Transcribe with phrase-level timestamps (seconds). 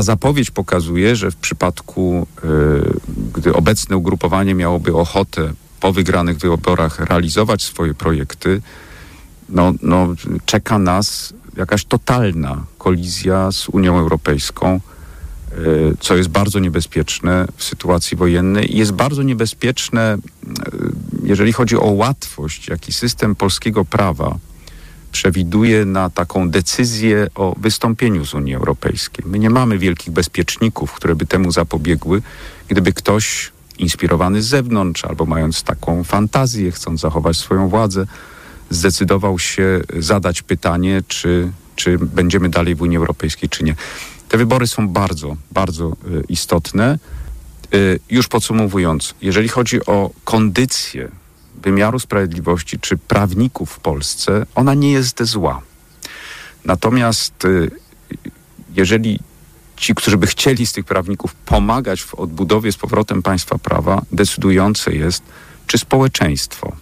[0.00, 2.26] ta zapowiedź pokazuje, że w przypadku,
[3.34, 8.62] gdy obecne ugrupowanie miałoby ochotę po wygranych wyborach realizować swoje projekty,
[9.48, 10.08] no, no,
[10.44, 14.80] czeka nas jakaś totalna kolizja z Unią Europejską, e,
[16.00, 18.74] co jest bardzo niebezpieczne w sytuacji wojennej.
[18.74, 20.18] I jest bardzo niebezpieczne, e,
[21.22, 24.38] jeżeli chodzi o łatwość, jaki system polskiego prawa
[25.12, 29.24] przewiduje na taką decyzję o wystąpieniu z Unii Europejskiej.
[29.28, 32.22] My nie mamy wielkich bezpieczników, które by temu zapobiegły,
[32.68, 38.06] gdyby ktoś inspirowany z zewnątrz albo mając taką fantazję, chcąc zachować swoją władzę,
[38.70, 43.74] zdecydował się zadać pytanie, czy, czy będziemy dalej w Unii Europejskiej, czy nie.
[44.28, 46.98] Te wybory są bardzo, bardzo y, istotne.
[47.74, 51.08] Y, już podsumowując, jeżeli chodzi o kondycję
[51.62, 55.62] wymiaru sprawiedliwości czy prawników w Polsce, ona nie jest zła.
[56.64, 57.70] Natomiast y,
[58.74, 59.18] jeżeli
[59.76, 64.94] ci, którzy by chcieli z tych prawników pomagać w odbudowie z powrotem państwa prawa, decydujące
[64.94, 65.22] jest,
[65.66, 66.72] czy społeczeństwo,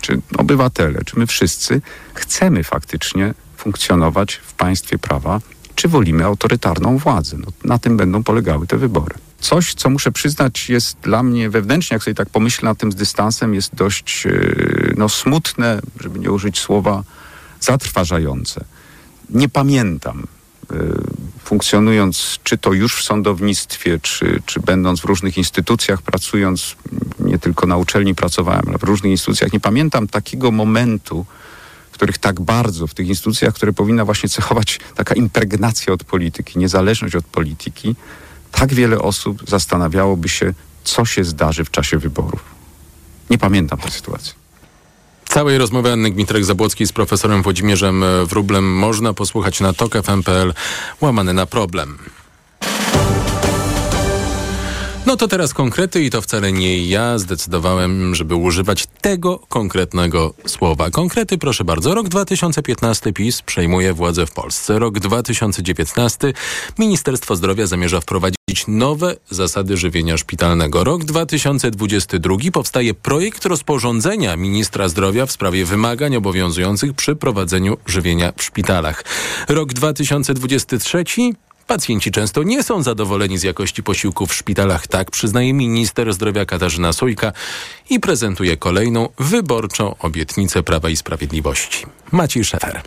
[0.00, 1.80] czy obywatele, czy my wszyscy
[2.14, 5.40] chcemy faktycznie funkcjonować w państwie prawa,
[5.74, 7.36] czy wolimy autorytarną władzę.
[7.38, 9.14] No, na tym będą polegały te wybory.
[9.44, 12.94] Coś, co muszę przyznać, jest dla mnie wewnętrznie, jak sobie tak pomyślę nad tym z
[12.94, 17.02] dystansem, jest dość yy, no, smutne, żeby nie użyć słowa
[17.60, 18.64] zatrważające.
[19.30, 20.26] Nie pamiętam
[20.70, 20.78] yy,
[21.44, 26.76] funkcjonując, czy to już w sądownictwie, czy, czy będąc w różnych instytucjach, pracując,
[27.18, 31.26] nie tylko na uczelni pracowałem, ale w różnych instytucjach, nie pamiętam takiego momentu,
[31.90, 36.58] w których tak bardzo, w tych instytucjach, które powinna właśnie cechować taka impregnacja od polityki,
[36.58, 37.96] niezależność od polityki,
[38.54, 42.40] tak wiele osób zastanawiałoby się, co się zdarzy w czasie wyborów.
[43.30, 44.32] Nie pamiętam tej sytuacji.
[45.28, 50.54] Całej rozmowy Anny Gmitrek-Zabłockiej z profesorem Włodzimierzem Wróblem można posłuchać na tok.fm.pl
[51.00, 51.98] łamany na problem.
[55.06, 60.90] No to teraz konkrety i to wcale nie ja zdecydowałem, żeby używać tego konkretnego słowa.
[60.90, 61.94] Konkrety, proszę bardzo.
[61.94, 64.78] Rok 2015 PiS przejmuje władzę w Polsce.
[64.78, 66.32] Rok 2019
[66.78, 70.84] Ministerstwo Zdrowia zamierza wprowadzić nowe zasady żywienia szpitalnego.
[70.84, 78.42] Rok 2022 powstaje projekt rozporządzenia ministra zdrowia w sprawie wymagań obowiązujących przy prowadzeniu żywienia w
[78.42, 79.04] szpitalach.
[79.48, 81.04] Rok 2023
[81.66, 86.92] Pacjenci często nie są zadowoleni z jakości posiłków w szpitalach, tak przyznaje minister zdrowia Katarzyna
[86.92, 87.32] Sojka
[87.90, 91.86] i prezentuje kolejną wyborczą obietnicę Prawa i Sprawiedliwości.
[92.12, 92.82] Maciej Szefer.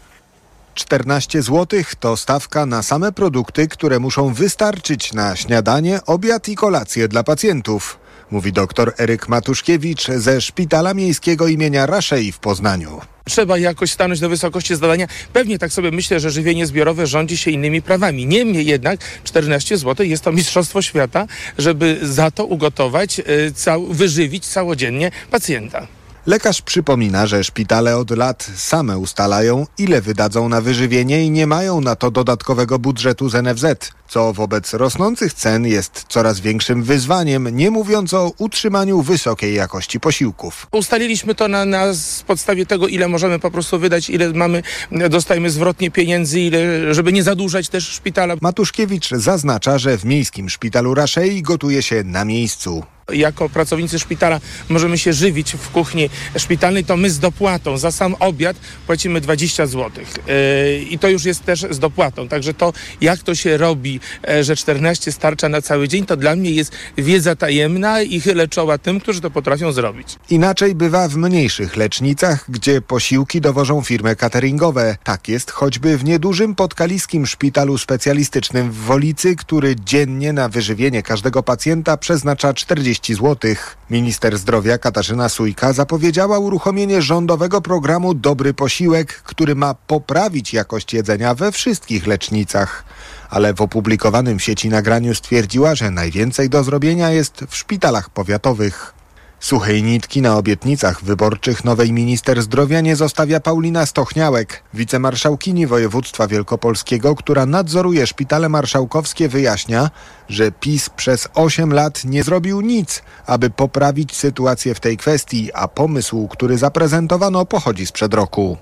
[0.74, 7.08] 14 zł to stawka na same produkty, które muszą wystarczyć na śniadanie, obiad i kolację
[7.08, 8.00] dla pacjentów
[8.32, 13.02] mówi dr Eryk Matuszkiewicz ze Szpitala Miejskiego imienia Raszei w Poznaniu.
[13.28, 15.08] Trzeba jakoś stanąć na wysokości zadania.
[15.34, 18.26] Pewnie tak sobie myślę, że żywienie zbiorowe rządzi się innymi prawami.
[18.26, 21.28] Niemniej jednak 14 zł jest to mistrzostwo świata,
[21.58, 23.22] żeby za to ugotować,
[23.56, 25.88] cał, wyżywić całodziennie pacjenta.
[26.28, 31.82] Lekarz przypomina, że szpitale od lat same ustalają, ile wydadzą na wyżywienie i nie mają
[31.82, 33.66] na to dodatkowego budżetu z NFZ,
[34.08, 40.68] co wobec rosnących cen jest coraz większym wyzwaniem, nie mówiąc o utrzymaniu wysokiej jakości posiłków.
[40.72, 41.86] Ustaliliśmy to na, na
[42.28, 44.64] podstawie tego, ile możemy po prostu wydać, ile mamy,
[45.10, 48.36] dostajemy zwrotnie pieniędzy, ile, żeby nie zadłużać też szpitala.
[48.42, 54.40] Matuszkiewicz zaznacza, że w miejskim szpitalu Raszei gotuje się na miejscu jako pracownicy szpitala
[54.70, 59.66] możemy się żywić w kuchni szpitalnej, to my z dopłatą za sam obiad płacimy 20
[59.66, 59.92] zł.
[60.28, 62.28] Yy, I to już jest też z dopłatą.
[62.28, 63.97] Także to, jak to się robi,
[64.28, 68.48] yy, że 14 starcza na cały dzień, to dla mnie jest wiedza tajemna i chylę
[68.48, 70.16] czoła tym, którzy to potrafią zrobić.
[70.30, 74.98] Inaczej bywa w mniejszych lecznicach, gdzie posiłki dowożą firmy cateringowe.
[75.04, 81.44] Tak jest choćby w niedużym podkaliskim szpitalu specjalistycznym w Wolicy, który dziennie na wyżywienie każdego
[81.44, 83.56] pacjenta przeznacza 40 30 zł.
[83.90, 91.36] Minister zdrowia Katarzyna Sujka zapowiedziała uruchomienie rządowego programu Dobry Posiłek, który ma poprawić jakość jedzenia
[91.36, 92.84] we wszystkich lecznicach.
[93.30, 98.98] Ale w opublikowanym w sieci nagraniu stwierdziła, że najwięcej do zrobienia jest w szpitalach powiatowych.
[99.40, 104.64] Suchej nitki na obietnicach wyborczych nowej minister zdrowia nie zostawia Paulina Stochniałek.
[104.74, 109.90] Wicemarszałkini województwa wielkopolskiego, która nadzoruje szpitale marszałkowskie wyjaśnia,
[110.30, 115.68] że PiS przez 8 lat nie zrobił nic, aby poprawić sytuację w tej kwestii, a
[115.68, 118.58] pomysł, który zaprezentowano pochodzi sprzed roku.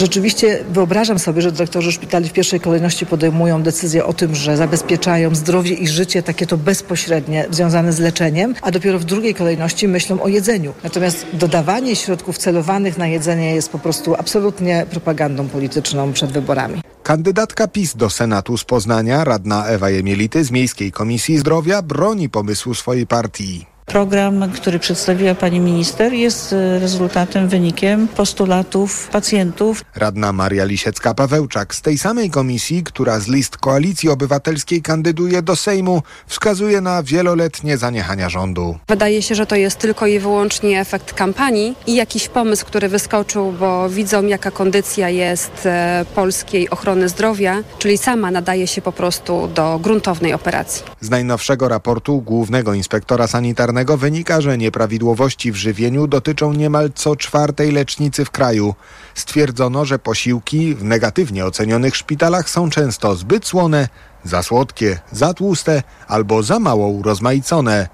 [0.00, 5.34] Rzeczywiście wyobrażam sobie, że dyrektorzy szpitali w pierwszej kolejności podejmują decyzję o tym, że zabezpieczają
[5.34, 10.22] zdrowie i życie, takie to bezpośrednie, związane z leczeniem, a dopiero w drugiej kolejności myślą
[10.22, 10.74] o jedzeniu.
[10.84, 16.80] Natomiast dodawanie środków celowanych na jedzenie jest po prostu absolutnie propagandą polityczną przed wyborami.
[17.02, 22.74] Kandydatka PiS do Senatu z Poznania, radna Ewa Jemielity z Miejskiej Komisji Zdrowia broni pomysłu
[22.74, 23.75] swojej partii.
[23.86, 29.84] Program, który przedstawiła pani minister jest e, rezultatem, wynikiem postulatów pacjentów.
[29.96, 36.02] Radna Maria Lisiecka-Pawełczak z tej samej komisji, która z list Koalicji Obywatelskiej kandyduje do Sejmu,
[36.26, 38.78] wskazuje na wieloletnie zaniechania rządu.
[38.88, 43.52] Wydaje się, że to jest tylko i wyłącznie efekt kampanii i jakiś pomysł, który wyskoczył,
[43.52, 49.48] bo widzą jaka kondycja jest e, polskiej ochrony zdrowia, czyli sama nadaje się po prostu
[49.54, 50.82] do gruntownej operacji.
[51.00, 57.72] Z najnowszego raportu Głównego Inspektora Sanitarnego wynika, że nieprawidłowości w żywieniu dotyczą niemal co czwartej
[57.72, 58.74] lecznicy w kraju.
[59.14, 63.88] Stwierdzono, że posiłki w negatywnie ocenionych szpitalach są często zbyt słone,
[64.24, 67.88] za słodkie, za tłuste albo za mało urozmaicone.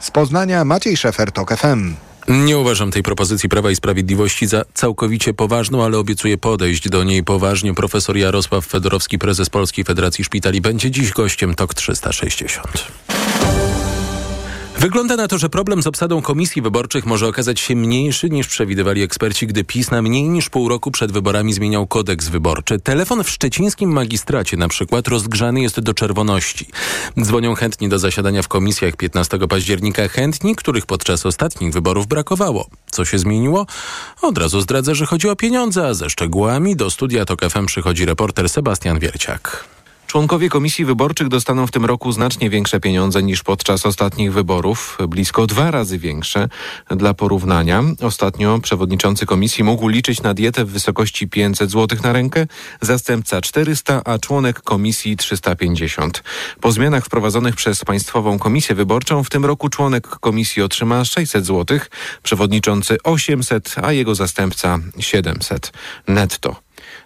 [0.00, 1.94] Z Poznania Maciej Szefer, TOK FM.
[2.28, 7.24] Nie uważam tej propozycji Prawa i Sprawiedliwości za całkowicie poważną, ale obiecuję podejść do niej
[7.24, 7.74] poważnie.
[7.74, 12.86] Profesor Jarosław Fedorowski, prezes Polskiej Federacji Szpitali, będzie dziś gościem TOK 360.
[14.78, 19.02] Wygląda na to, że problem z obsadą komisji wyborczych może okazać się mniejszy niż przewidywali
[19.02, 22.78] eksperci, gdy PiS na mniej niż pół roku przed wyborami zmieniał kodeks wyborczy.
[22.78, 26.66] Telefon w szczecińskim magistracie na przykład rozgrzany jest do czerwoności.
[27.20, 32.66] Dzwonią chętni do zasiadania w komisjach 15 października chętni, których podczas ostatnich wyborów brakowało.
[32.90, 33.66] Co się zmieniło?
[34.22, 38.04] Od razu zdradzę, że chodzi o pieniądze, a ze szczegółami do studia TOK FM przychodzi
[38.04, 39.73] reporter Sebastian Wierciak.
[40.14, 45.46] Członkowie komisji wyborczych dostaną w tym roku znacznie większe pieniądze niż podczas ostatnich wyborów, blisko
[45.46, 46.48] dwa razy większe.
[46.90, 52.46] Dla porównania, ostatnio przewodniczący komisji mógł liczyć na dietę w wysokości 500 zł na rękę,
[52.80, 56.22] zastępca 400, a członek komisji 350.
[56.60, 61.78] Po zmianach wprowadzonych przez Państwową Komisję Wyborczą w tym roku członek komisji otrzyma 600 zł,
[62.22, 65.72] przewodniczący 800, a jego zastępca 700
[66.08, 66.63] netto.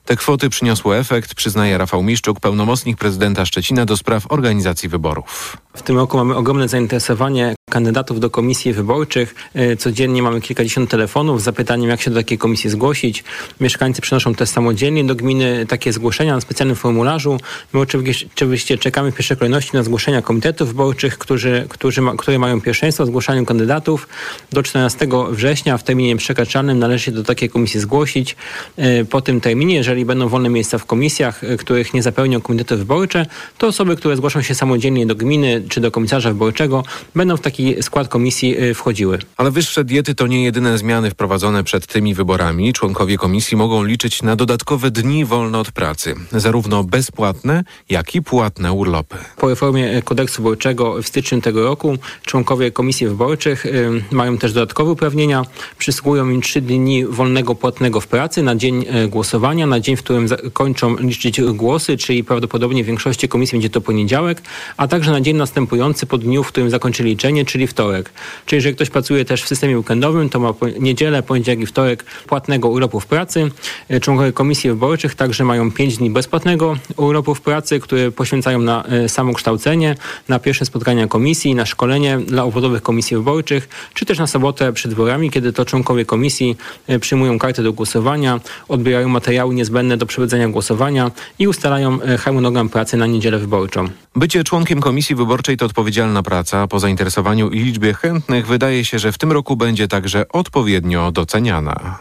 [0.08, 5.56] Te kwoty przyniosły efekt, przyznaje Rafał Miszczuk, pełnomocnik prezydenta Szczecina do spraw organizacji wyborów.
[5.78, 9.34] W tym roku mamy ogromne zainteresowanie kandydatów do komisji wyborczych.
[9.54, 13.24] E, codziennie mamy kilkadziesiąt telefonów z zapytaniem, jak się do takiej komisji zgłosić.
[13.60, 17.38] Mieszkańcy przynoszą też samodzielnie do gminy takie zgłoszenia na specjalnym formularzu.
[17.72, 22.60] My oczywiście czekamy w pierwszej kolejności na zgłoszenia komitetów wyborczych, którzy, którzy ma, które mają
[22.60, 24.08] pierwszeństwo w zgłaszaniu kandydatów.
[24.52, 28.36] Do 14 września w terminie przekraczalnym należy się do takiej komisji zgłosić.
[28.76, 32.76] E, po tym terminie, jeżeli będą wolne miejsca w komisjach, e, których nie zapełnią komitety
[32.76, 33.26] wyborcze,
[33.58, 36.84] to osoby, które zgłoszą się samodzielnie do gminy czy do komisarza wyborczego,
[37.14, 39.18] będą w taki skład komisji y, wchodziły.
[39.36, 42.72] Ale wyższe diety to nie jedyne zmiany wprowadzone przed tymi wyborami.
[42.72, 48.72] Członkowie komisji mogą liczyć na dodatkowe dni wolne od pracy, zarówno bezpłatne, jak i płatne
[48.72, 49.16] urlopy.
[49.36, 54.90] Po reformie kodeksu wyborczego w styczniu tego roku członkowie komisji wyborczych y, mają też dodatkowe
[54.90, 55.42] uprawnienia.
[55.78, 60.02] Przysługują im trzy dni wolnego płatnego w pracy na dzień y, głosowania, na dzień, w
[60.02, 64.42] którym kończą liczyć głosy, czyli prawdopodobnie w większości komisji będzie to poniedziałek,
[64.76, 68.10] a także na dzień następujący po dniu, w którym zakończy liczenie, czyli wtorek.
[68.46, 72.68] Czyli jeżeli ktoś pracuje też w systemie weekendowym, to ma niedzielę, poniedziałek i wtorek płatnego
[72.68, 73.50] urlopu w pracy.
[73.88, 78.84] E, członkowie komisji wyborczych także mają 5 dni bezpłatnego urlopu w pracy, które poświęcają na
[78.84, 79.94] e, samokształcenie,
[80.28, 84.90] na pierwsze spotkania komisji, na szkolenie dla obwodowych komisji wyborczych, czy też na sobotę przed
[84.90, 86.56] wyborami, kiedy to członkowie komisji
[86.86, 92.96] e, przyjmują kartę do głosowania, odbierają materiały niezbędne do przeprowadzenia głosowania i ustalają harmonogram pracy
[92.96, 93.88] na niedzielę wyborczą.
[94.16, 96.66] Bycie członkiem komisji wyborczej to odpowiedzialna praca.
[96.66, 101.98] Po zainteresowaniu i liczbie chętnych wydaje się, że w tym roku będzie także odpowiednio doceniana.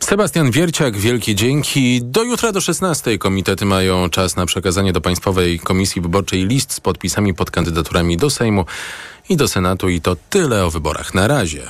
[0.00, 2.00] Sebastian Wierciak, wielkie dzięki.
[2.02, 6.80] Do jutra do 16 komitety mają czas na przekazanie do Państwowej Komisji Wyborczej list z
[6.80, 8.64] podpisami pod kandydaturami do Sejmu
[9.28, 11.62] i do Senatu i to tyle o wyborach na razie.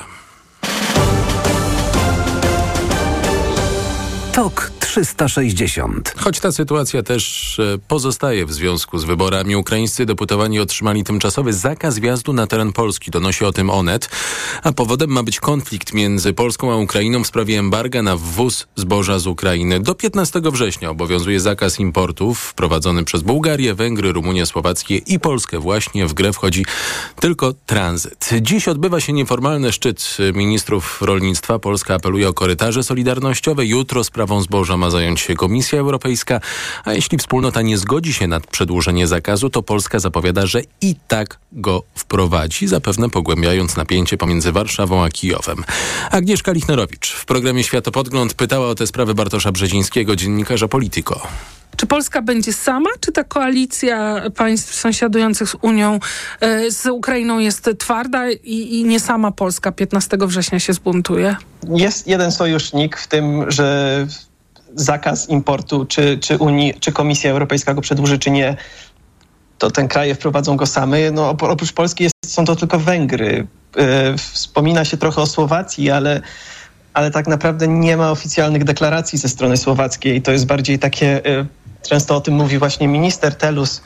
[4.33, 6.15] TOK 360.
[6.17, 11.99] Choć ta sytuacja też e, pozostaje w związku z wyborami, ukraińscy deputowani otrzymali tymczasowy zakaz
[11.99, 13.11] wjazdu na teren Polski.
[13.11, 14.11] Donosi o tym Onet.
[14.63, 19.19] A powodem ma być konflikt między Polską a Ukrainą w sprawie embarga na wwóz zboża
[19.19, 19.81] z Ukrainy.
[19.81, 25.59] Do 15 września obowiązuje zakaz importów wprowadzony przez Bułgarię, Węgry, Rumunię, Słowackie i Polskę.
[25.59, 26.65] Właśnie w grę wchodzi
[27.21, 28.31] tylko tranzyt.
[28.41, 31.59] Dziś odbywa się nieformalny szczyt ministrów rolnictwa.
[31.59, 33.67] Polska apeluje o korytarze solidarnościowe.
[33.67, 36.41] Jutro sprawą zboża ma zająć się Komisja Europejska,
[36.85, 41.39] a jeśli wspólnota nie zgodzi się na przedłużenie zakazu, to Polska zapowiada, że i tak
[41.53, 45.65] go wprowadzi, zapewne pogłębiając napięcie pomiędzy Warszawą a Kijowem.
[46.11, 51.21] Agnieszka Lichnerowicz w programie Światopodgląd pytała o tę sprawę Bartosza Brzezińskiego, dziennikarza Politico.
[51.77, 56.01] Czy Polska będzie sama, czy ta koalicja państw sąsiadujących z Unią,
[56.41, 61.37] e, z Ukrainą jest twarda i, i nie sama Polska 15 września się zbuntuje?
[61.69, 64.07] Jest jeden sojusznik w tym, że
[64.75, 68.57] zakaz importu, czy, czy Unii, czy Komisja Europejska go przedłuży, czy nie,
[69.59, 71.11] to ten kraje wprowadzą go same.
[71.11, 73.47] No, oprócz Polski jest, są to tylko Węgry.
[73.77, 76.21] E, wspomina się trochę o Słowacji, ale,
[76.95, 80.23] ale tak naprawdę nie ma oficjalnych deklaracji ze strony słowackiej.
[80.23, 81.47] To jest bardziej takie, e,
[81.89, 83.83] często o tym mówi właśnie minister Telus,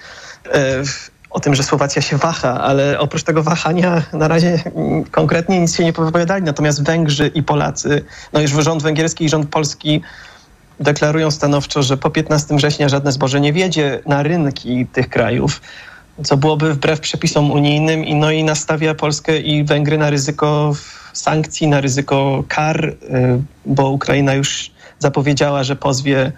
[0.47, 0.83] e,
[1.31, 4.63] o tym, że Słowacja się waha, ale oprócz tego wahania na razie
[5.11, 6.45] konkretnie nic się nie wypowiadali.
[6.45, 10.03] Natomiast Węgrzy i Polacy, no już rząd węgierski i rząd polski
[10.83, 15.61] deklarują stanowczo, że po 15 września żadne zboże nie wiedzie na rynki tych krajów,
[16.25, 20.75] co byłoby wbrew przepisom unijnym i, no i nastawia Polskę i Węgry na ryzyko
[21.13, 22.97] sankcji, na ryzyko kar, y,
[23.67, 26.33] bo Ukraina już zapowiedziała, że pozwie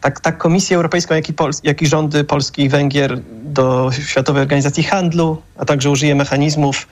[0.00, 4.42] tak, tak Komisję Europejską, jak i, Pols jak i rządy Polski i Węgier do Światowej
[4.42, 6.86] Organizacji Handlu, a także użyje mechanizmów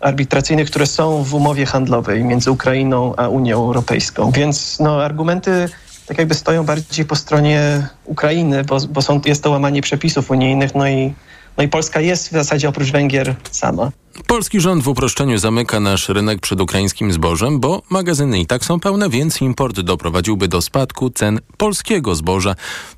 [0.00, 4.30] arbitracyjnych, które są w umowie handlowej między Ukrainą a Unią Europejską.
[4.30, 5.68] Więc no, argumenty
[6.06, 10.74] tak jakby stoją bardziej po stronie Ukrainy, bo, bo są, jest to łamanie przepisów unijnych,
[10.74, 11.14] no i,
[11.56, 13.90] no i Polska jest w zasadzie oprócz Węgier sama.
[14.26, 18.80] Polski rząd w uproszczeniu zamyka nasz rynek przed ukraińskim zbożem, bo magazyny i tak są
[18.80, 22.54] pełne, więc import doprowadziłby do spadku cen polskiego zboża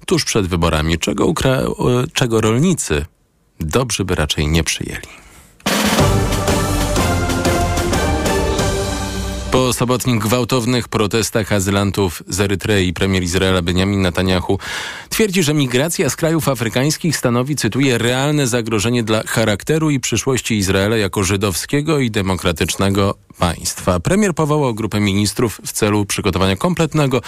[0.07, 1.67] tuż przed wyborami, czego, ukra-
[2.13, 3.05] czego rolnicy
[3.61, 5.09] dobrze by raczej nie przyjęli.
[9.57, 14.59] Po sobotnich gwałtownych protestach azylantów z Erytrei premier Izraela Benjamin Netanyahu
[15.09, 20.97] twierdzi, że migracja z krajów afrykańskich stanowi, cytuję, realne zagrożenie dla charakteru i przyszłości Izraela
[20.97, 24.01] jako żydowskiego i demokratycznego państwa.
[24.01, 27.21] Premier powołał grupę ministrów w celu przygotowania kompletnego,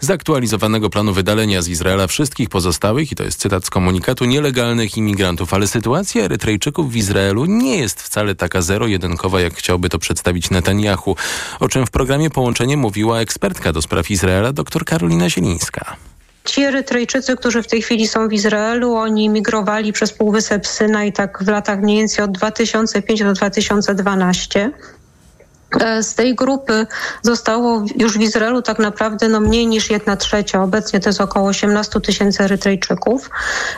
[0.00, 5.54] zaktualizowanego planu wydalenia z Izraela wszystkich pozostałych, i to jest cytat z komunikatu, nielegalnych imigrantów.
[5.54, 11.16] Ale sytuacja Erytrejczyków w Izraelu nie jest wcale taka zero-jedynkowa, jak chciałby to przedstawić Netanyahu,
[11.60, 15.96] o czym w programie Połączenie mówiła ekspertka do spraw Izraela dr Karolina Zielińska.
[16.44, 21.44] Ci Erytrejczycy, którzy w tej chwili są w Izraelu, oni migrowali przez Półwysep Synaj tak
[21.44, 24.72] w latach mniej więcej od 2005 do 2012.
[25.80, 26.86] E, z tej grupy
[27.22, 30.62] zostało już w Izraelu tak naprawdę no mniej niż jedna trzecia.
[30.62, 33.30] Obecnie to jest około 18 tysięcy Erytrejczyków.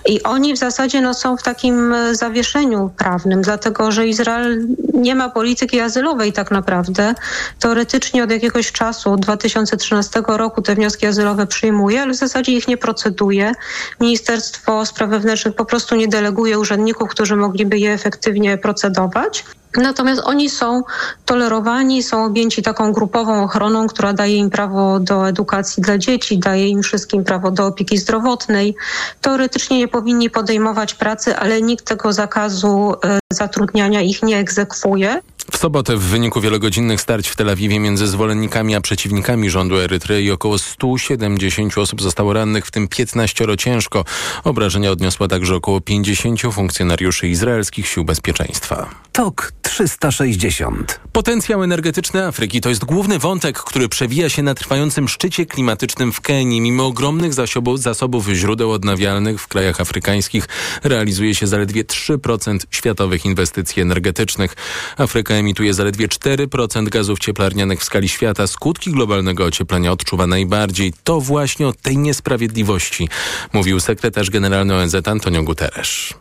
[0.06, 5.14] I oni w zasadzie no, są w takim e, zawieszeniu prawnym, dlatego że Izrael nie
[5.14, 7.14] ma polityki azylowej tak naprawdę.
[7.60, 12.68] Teoretycznie od jakiegoś czasu, od 2013 roku te wnioski azylowe przyjmuje, ale w zasadzie ich
[12.68, 13.52] nie proceduje.
[14.00, 19.44] Ministerstwo Spraw Wewnętrznych po prostu nie deleguje urzędników, którzy mogliby je efektywnie procedować.
[19.76, 20.82] Natomiast oni są
[21.24, 26.68] tolerowani, są objęci taką grupową ochroną, która daje im prawo do edukacji dla dzieci, daje
[26.68, 28.74] im wszystkim prawo do opieki zdrowotnej.
[29.20, 35.20] Teoretycznie nie powinni podejmować pracy, ale nikt tego zakazu e, zatrudniania ich nie egzekwuje.
[35.52, 40.30] W sobotę w wyniku wielogodzinnych starć w Tel Awiwie między zwolennikami a przeciwnikami rządu Erytrei
[40.30, 44.04] około 170 osób zostało rannych, w tym 15 ciężko.
[44.44, 48.90] Obrażenia odniosła także około 50 funkcjonariuszy izraelskich sił bezpieczeństwa.
[49.12, 51.00] TOK 360.
[51.12, 56.20] Potencjał energetyczny Afryki to jest główny wątek, który przewija się na trwającym szczycie klimatycznym w
[56.20, 56.60] Kenii.
[56.60, 60.48] Mimo ogromnych zasobów, zasobów źródeł odnawialnych w krajach afrykańskich
[60.82, 64.56] realizuje się zaledwie 3% światowych inwestycji energetycznych.
[64.96, 68.46] Afryka emituje zaledwie 4% gazów cieplarnianych w skali świata.
[68.46, 70.92] Skutki globalnego ocieplenia odczuwa najbardziej.
[71.04, 73.08] To właśnie o tej niesprawiedliwości
[73.52, 76.14] mówił sekretarz generalny ONZ Antonio Guterres.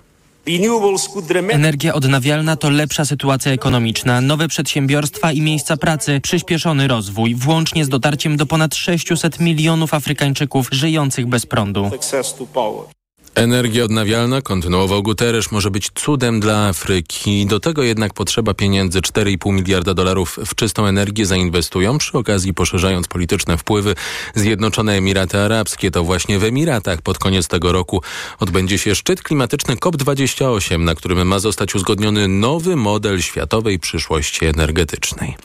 [1.50, 7.90] Energia odnawialna to lepsza sytuacja ekonomiczna, nowe przedsiębiorstwa i miejsca pracy, przyspieszony rozwój, włącznie z
[7.90, 11.92] dotarciem do ponad 600 milionów Afrykańczyków żyjących bez prądu.
[13.36, 17.46] Energia odnawialna, kontynuował Guterres, może być cudem dla Afryki.
[17.46, 19.02] Do tego jednak potrzeba pieniędzy.
[19.02, 23.96] 4,5 miliarda dolarów w czystą energię zainwestują, przy okazji poszerzając polityczne wpływy.
[24.36, 28.02] Zjednoczone Emiraty Arabskie to właśnie w Emiratach pod koniec tego roku
[28.40, 35.36] odbędzie się szczyt klimatyczny COP28, na którym ma zostać uzgodniony nowy model światowej przyszłości energetycznej.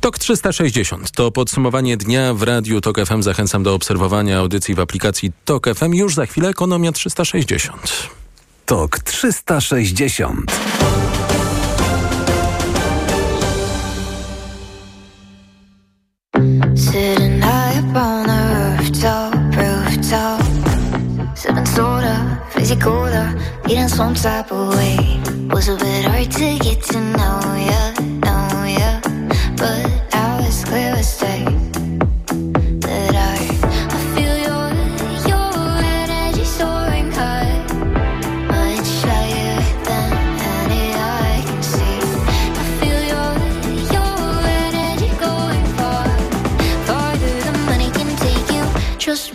[0.00, 3.22] TOK 360 to podsumowanie dnia w Radiu TOK FM.
[3.22, 5.94] Zachęcam do obserwowania audycji w aplikacji TOK FM.
[5.94, 7.35] Już za chwilę Ekonomia 360.
[7.42, 8.08] 360.
[8.64, 10.46] TOK 360.
[16.74, 17.42] Sitting
[23.68, 24.96] Eating some type of way
[25.50, 27.85] Was a bit hard to get to know ya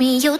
[0.02, 0.40] me your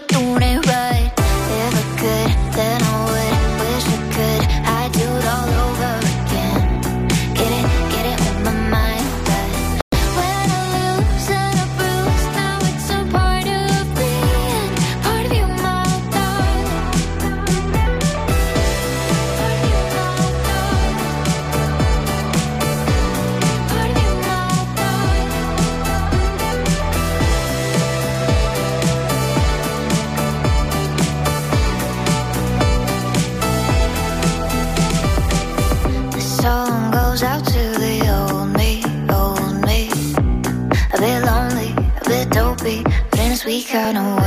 [43.44, 43.52] but
[43.90, 44.21] in a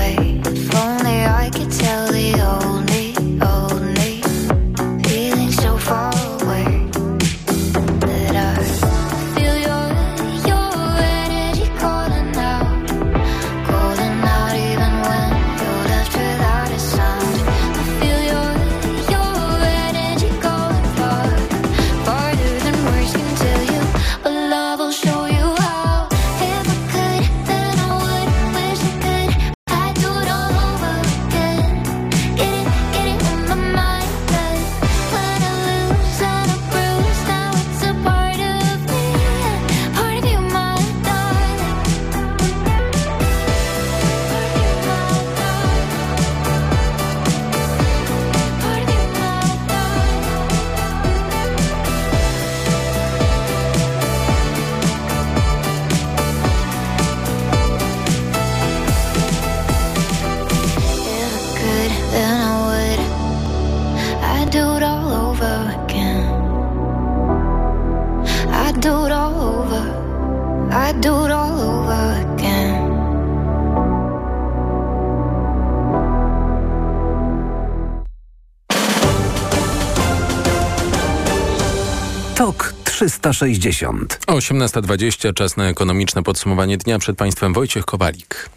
[83.06, 84.20] 360.
[84.28, 87.00] 18.20, czas na ekonomiczne podsumowanie dnia.
[87.00, 88.50] Przed Państwem Wojciech Kowalik.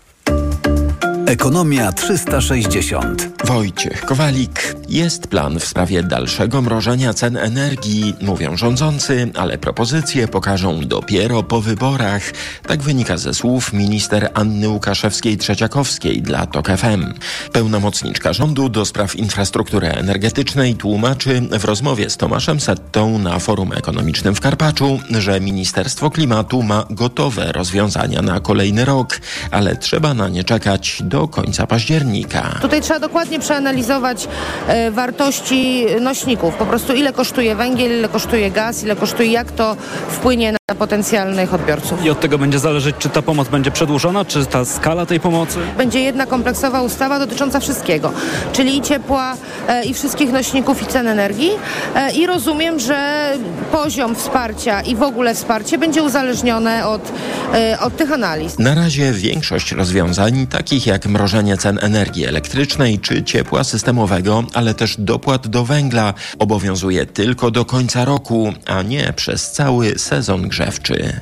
[1.27, 3.29] Ekonomia 360.
[3.45, 4.78] Wojciech Kowalik.
[4.89, 11.61] Jest plan w sprawie dalszego mrożenia cen energii, mówią rządzący, ale propozycje pokażą dopiero po
[11.61, 12.23] wyborach.
[12.67, 17.15] Tak wynika ze słów minister Anny Łukaszewskiej-Trzeciakowskiej dla TOK FM.
[17.53, 24.35] Pełnomocniczka rządu do spraw infrastruktury energetycznej tłumaczy w rozmowie z Tomaszem Settą na forum ekonomicznym
[24.35, 29.21] w Karpaczu, że Ministerstwo Klimatu ma gotowe rozwiązania na kolejny rok,
[29.51, 32.59] ale trzeba na nie czekać do końca października.
[32.63, 34.29] Tutaj trzeba dokładnie przeanalizować
[34.69, 36.55] e, wartości nośników.
[36.55, 39.77] Po prostu ile kosztuje węgiel, ile kosztuje gaz, ile kosztuje, jak to
[40.09, 42.05] wpłynie na potencjalnych odbiorców.
[42.05, 45.59] I od tego będzie zależeć, czy ta pomoc będzie przedłużona, czy ta skala tej pomocy.
[45.77, 48.13] Będzie jedna kompleksowa ustawa dotycząca wszystkiego,
[48.53, 49.37] czyli i ciepła,
[49.69, 51.51] e, i wszystkich nośników, i cen energii.
[51.95, 53.33] E, I rozumiem, że
[53.73, 57.13] poziom wsparcia i w ogóle wsparcie będzie uzależnione od,
[57.55, 58.59] e, od tych analiz.
[58.59, 64.97] Na razie większość rozwiązań, takich jak mrożenie cen energii elektrycznej czy ciepła systemowego, ale też
[64.99, 71.21] dopłat do węgla, obowiązuje tylko do końca roku, a nie przez cały sezon grzewczy.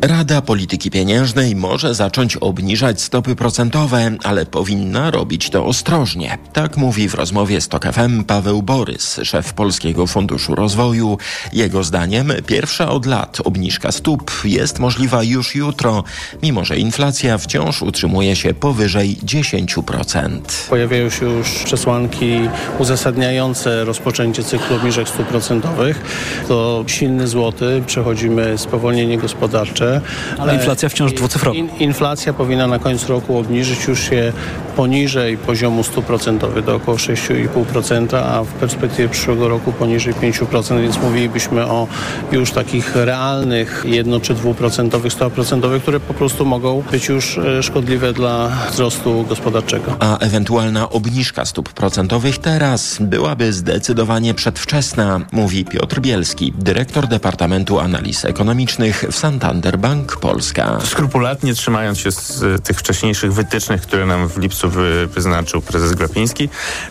[0.00, 6.38] Rada Polityki Pieniężnej może zacząć obniżać stopy procentowe, ale powinna robić to ostrożnie.
[6.52, 11.18] Tak mówi w rozmowie z TOK FM Paweł Borys, szef Polskiego Funduszu Rozwoju.
[11.52, 16.04] Jego zdaniem pierwsza od lat obniżka stóp jest możliwa już jutro,
[16.42, 20.40] mimo że inflacja wciąż utrzymuje się powyżej 10%.
[20.68, 22.40] Pojawiają się już przesłanki
[22.78, 26.02] uzasadniające rozpoczęcie cyklu obniżek stóp procentowych.
[26.48, 29.81] To silny złoty, przechodzimy spowolnienie gospodarcze.
[30.38, 31.58] Ale inflacja wciąż dwucyfrowa.
[31.58, 34.32] In, inflacja powinna na końcu roku obniżyć już się
[34.76, 40.98] poniżej poziomu stóp procentowych do około 6,5%, a w perspektywie przyszłego roku poniżej 5%, więc
[41.02, 41.86] mówilibyśmy o
[42.32, 47.62] już takich realnych 1 czy 2% stopach procentowych, które po prostu mogą być już e,
[47.62, 49.96] szkodliwe dla wzrostu gospodarczego.
[50.00, 58.24] A ewentualna obniżka stóp procentowych teraz byłaby zdecydowanie przedwczesna, mówi Piotr Bielski, dyrektor Departamentu Analiz
[58.24, 60.78] Ekonomicznych w Santander Bank Polska.
[60.84, 64.70] Skrupulatnie trzymając się z y, tych wcześniejszych wytycznych, które nam w lipcu
[65.06, 66.48] wyznaczył prezes Glapiński,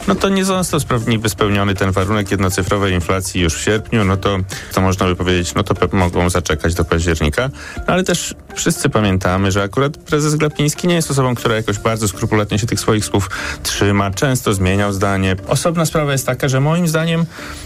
[0.08, 4.38] no to nie został niby spełniony ten warunek jednocyfrowej inflacji już w sierpniu, no to,
[4.74, 9.52] to można by powiedzieć, no to mogą zaczekać do października, no ale też wszyscy pamiętamy,
[9.52, 13.30] że akurat prezes Glapiński nie jest osobą, która jakoś bardzo skrupulatnie się tych swoich słów
[13.64, 15.36] trzyma, często zmieniał zdanie.
[15.48, 17.26] Osobna sprawa jest taka, że moim zdaniem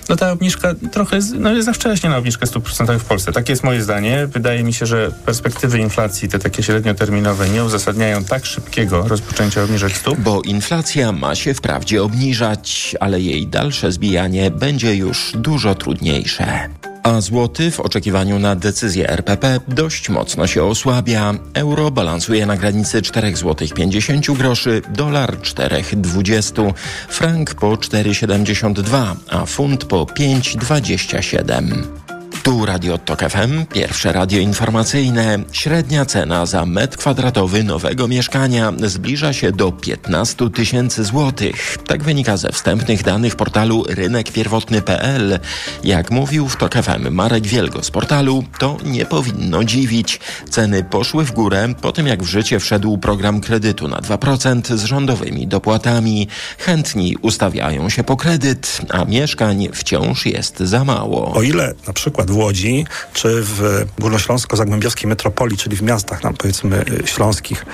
[0.09, 3.31] no ta obniżka trochę no jest za wcześnie na obniżkę stóp procentowych w Polsce.
[3.31, 4.27] Takie jest moje zdanie.
[4.27, 9.97] Wydaje mi się, że perspektywy inflacji, te takie średnioterminowe, nie uzasadniają tak szybkiego rozpoczęcia obniżek
[9.97, 10.19] stóp.
[10.19, 16.69] Bo inflacja ma się wprawdzie obniżać, ale jej dalsze zbijanie będzie już dużo trudniejsze.
[17.05, 21.33] A złoty w oczekiwaniu na decyzję RPP dość mocno się osłabia.
[21.53, 26.73] Euro balansuje na granicy 4 zł 50 groszy, dolar 4,20,
[27.09, 32.04] frank po 4,72, a funt po 5,27.
[32.45, 35.39] Tu Radio Tok FM, pierwsze radio informacyjne.
[35.51, 41.77] Średnia cena za metr kwadratowy nowego mieszkania zbliża się do 15 tysięcy złotych.
[41.87, 45.39] Tak wynika ze wstępnych danych portalu rynekpierwotny.pl.
[45.83, 50.19] Jak mówił w Tok FM Marek Wielgo z portalu, to nie powinno dziwić.
[50.49, 54.83] Ceny poszły w górę po tym, jak w życie wszedł program kredytu na 2% z
[54.83, 56.27] rządowymi dopłatami.
[56.57, 61.33] Chętni ustawiają się po kredyt, a mieszkań wciąż jest za mało.
[61.33, 67.65] O ile na przykład w Łodzi, czy w Górnośląsko-Zagłębiowskiej metropolii, czyli w miastach powiedzmy śląskich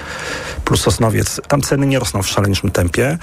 [0.65, 3.17] plus Sosnowiec, tam ceny nie rosną w szaleńczym tempie.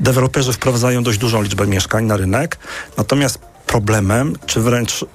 [0.00, 2.58] Deweloperzy wprowadzają dość dużą liczbę mieszkań na rynek,
[2.96, 5.06] natomiast problemem, czy wręcz e,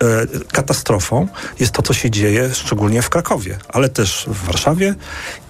[0.51, 1.27] katastrofą
[1.59, 4.95] jest to, co się dzieje szczególnie w Krakowie, ale też w Warszawie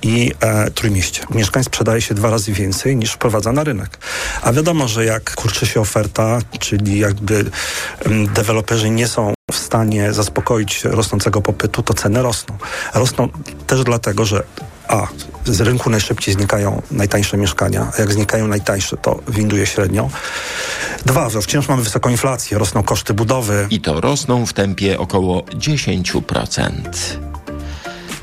[0.02, 1.22] i e, Trójmieście.
[1.30, 3.98] Mieszkań sprzedaje się dwa razy więcej niż wprowadza na rynek.
[4.42, 7.46] A wiadomo, że jak kurczy się oferta, czyli jakby
[8.06, 12.58] m, deweloperzy nie są w stanie zaspokoić rosnącego popytu, to ceny rosną.
[12.94, 13.30] Rosną
[13.68, 14.44] też dlatego, że
[14.90, 15.08] a,
[15.46, 20.10] z rynku najszybciej znikają najtańsze mieszkania, a jak znikają najtańsze, to winduje średnią.
[21.06, 23.68] Dwa, że wciąż mamy wysoką inflację, rosną koszty budowy.
[23.70, 26.82] I to rosną w tempie około 10%.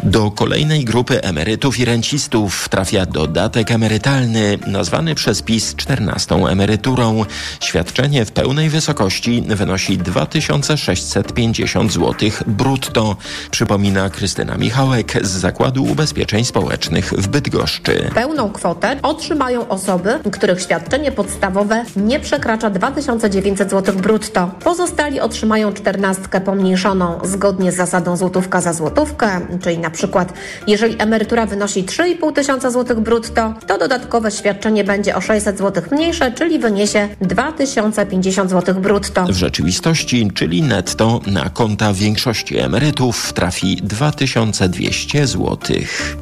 [0.06, 7.24] Do kolejnej grupy emerytów i rencistów trafia dodatek emerytalny, nazwany przez PiS 14 emeryturą.
[7.60, 13.16] Świadczenie w pełnej wysokości wynosi 2650 zł brutto,
[13.50, 18.10] przypomina Krystyna Michałek z Zakładu Ubezpieczeń Społecznych w Bydgoszczy.
[18.14, 24.50] Pełną kwotę otrzymają osoby, których świadczenie podstawowe nie przekracza 2900 zł brutto.
[24.64, 30.32] Pozostali otrzymają czternastkę pomniejszoną zgodnie z zasadą złotówka za złotówkę, czyli na przykład
[30.66, 36.32] jeżeli emerytura wynosi 3,5 tysiąca złotych brutto, to dodatkowe świadczenie będzie o 600 zł mniejsze,
[36.32, 39.24] czyli wyniesie 2050 zł brutto.
[39.24, 46.16] W rzeczywistości, czyli netto, na konta większości emerytów trafi 2200 złotych.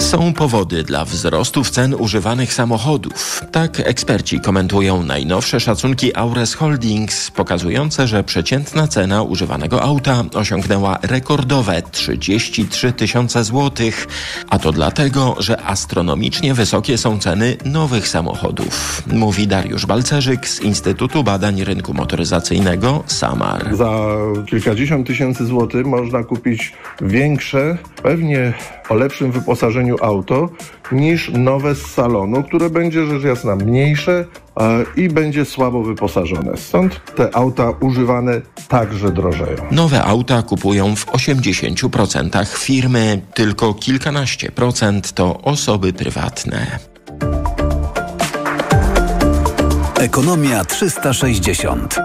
[0.00, 3.44] Są powody dla wzrostów cen używanych samochodów.
[3.52, 11.82] Tak eksperci komentują najnowsze szacunki Aures Holdings, pokazujące, że przeciętna cena używanego auta osiągnęła rekordowe
[11.90, 14.06] 33 tysiące złotych,
[14.50, 21.24] a to dlatego, że astronomicznie wysokie są ceny nowych samochodów, mówi Dariusz Balcerzyk z Instytutu
[21.24, 23.76] Badań Rynku Motoryzacyjnego SAMAR.
[23.76, 23.90] Za
[24.46, 28.52] kilkadziesiąt tysięcy złotych można kupić większe, pewnie
[28.88, 30.48] o lepszym wyposażeniu auto
[30.92, 34.24] niż nowe z salonu, które będzie rzecz jasna mniejsze
[34.60, 36.56] e, i będzie słabo wyposażone.
[36.56, 39.56] Stąd te auta używane także drożeją.
[39.70, 46.78] Nowe auta kupują w 80% firmy, tylko kilkanaście procent to osoby prywatne.
[50.00, 51.96] Ekonomia 360.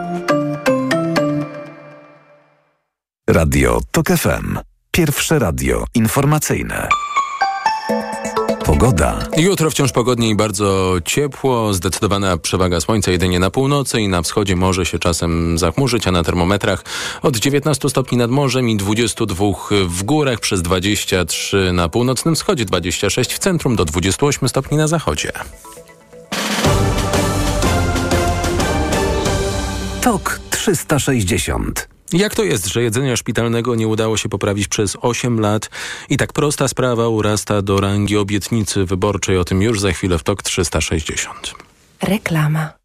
[3.29, 4.59] Radio TOK FM.
[4.91, 6.87] Pierwsze radio informacyjne.
[8.65, 9.19] Pogoda.
[9.37, 11.73] Jutro wciąż pogodnie i bardzo ciepło.
[11.73, 16.23] Zdecydowana przewaga słońca jedynie na północy i na wschodzie może się czasem zachmurzyć, a na
[16.23, 16.83] termometrach
[17.21, 19.45] od 19 stopni nad morzem i 22
[19.87, 25.31] w górach, przez 23 na północnym wschodzie, 26 w centrum, do 28 stopni na zachodzie.
[30.01, 31.94] TOK 360.
[32.15, 35.69] Jak to jest, że jedzenia szpitalnego nie udało się poprawić przez 8 lat
[36.09, 39.37] i tak prosta sprawa urasta do rangi obietnicy wyborczej?
[39.37, 41.53] O tym już za chwilę w TOK 360.
[42.01, 42.84] Reklama.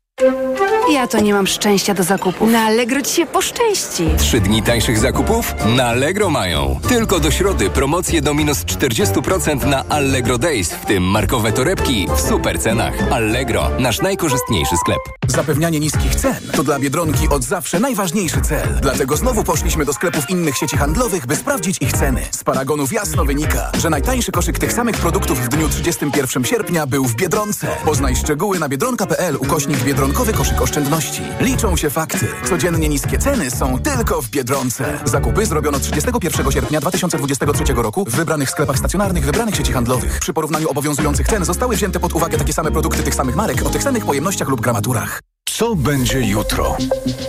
[0.93, 2.51] Ja to nie mam szczęścia do zakupów.
[2.51, 4.09] Na Allegro ci się poszczęści.
[4.19, 5.55] Trzy dni tańszych zakupów?
[5.77, 6.81] Na Allegro mają.
[6.89, 12.21] Tylko do środy promocje do minus 40% na Allegro Days, w tym markowe torebki w
[12.21, 12.95] super cenach.
[13.13, 14.99] Allegro, nasz najkorzystniejszy sklep.
[15.29, 18.69] Zapewnianie niskich cen to dla Biedronki od zawsze najważniejszy cel.
[18.83, 22.23] Dlatego znowu poszliśmy do sklepów innych sieci handlowych, by sprawdzić ich ceny.
[22.31, 27.05] Z paragonów jasno wynika, że najtańszy koszyk tych samych produktów w dniu 31 sierpnia był
[27.05, 27.67] w Biedronce.
[27.85, 29.79] Poznaj szczegóły na biedronka.pl ukośnik
[30.11, 31.23] Biedronkowy koszyk oszczędności.
[31.41, 32.27] Liczą się fakty.
[32.45, 34.99] Codziennie niskie ceny są tylko w Biedronce.
[35.05, 40.21] Zakupy zrobiono 31 sierpnia 2023 roku w wybranych sklepach stacjonarnych wybranych sieci handlowych.
[40.21, 43.71] Przy porównaniu obowiązujących cen zostały wzięte pod uwagę takie same produkty tych samych marek o
[43.71, 45.21] tych samych pojemnościach lub gramaturach.
[45.55, 46.77] Co będzie jutro?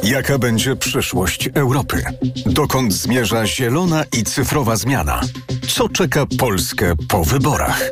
[0.04, 2.04] Jaka będzie przyszłość Europy?
[2.46, 5.22] Dokąd zmierza zielona i cyfrowa zmiana?
[5.70, 7.92] Co czeka Polskę po wyborach?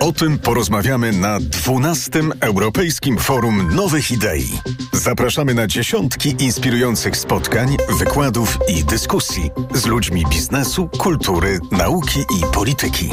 [0.00, 2.10] O tym porozmawiamy na 12.
[2.40, 4.58] Europejskim Forum Nowych Idei.
[4.92, 13.10] Zapraszamy na dziesiątki inspirujących spotkań, wykładów i dyskusji z ludźmi biznesu, kultury, nauki i polityki.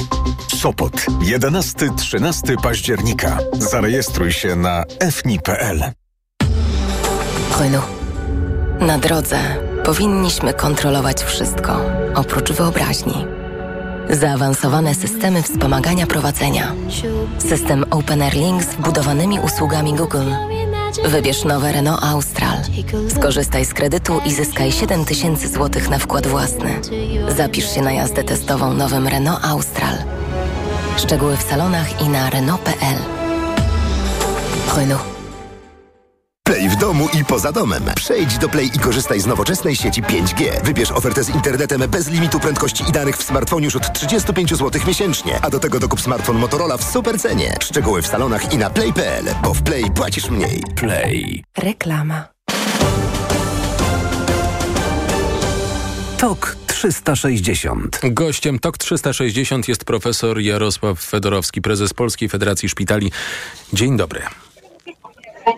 [0.57, 3.37] Sopot 11-13 października.
[3.59, 6.00] Zarejestruj się na fni.pl.
[8.79, 9.37] Na drodze
[9.85, 11.81] powinniśmy kontrolować wszystko,
[12.15, 13.25] oprócz wyobraźni.
[14.09, 16.73] Zaawansowane systemy wspomagania prowadzenia.
[17.37, 20.31] System Open Air Link z wbudowanymi usługami Google.
[21.05, 22.57] Wybierz nowe Renault Austral.
[23.17, 26.81] Skorzystaj z kredytu i zyskaj 7000 zł na wkład własny.
[27.37, 29.95] Zapisz się na jazdę testową nowym Renault Austral.
[30.97, 32.97] Szczegóły w salonach i na Renault.pl.
[34.77, 35.20] Renault.
[36.43, 37.83] Play w domu i poza domem.
[37.95, 40.63] Przejdź do Play i korzystaj z nowoczesnej sieci 5G.
[40.63, 44.81] Wybierz ofertę z internetem bez limitu prędkości i danych w smartfonie już od 35 zł
[44.87, 45.39] miesięcznie.
[45.41, 47.55] A do tego dokup smartfon Motorola w super cenie.
[47.61, 50.63] Szczegóły w salonach i na play.pl, bo w Play płacisz mniej.
[50.75, 51.43] Play.
[51.57, 52.27] Reklama.
[56.17, 57.99] TOK 360.
[58.03, 63.11] Gościem TOK 360 jest profesor Jarosław Fedorowski, prezes Polskiej Federacji Szpitali.
[63.73, 64.21] Dzień dobry.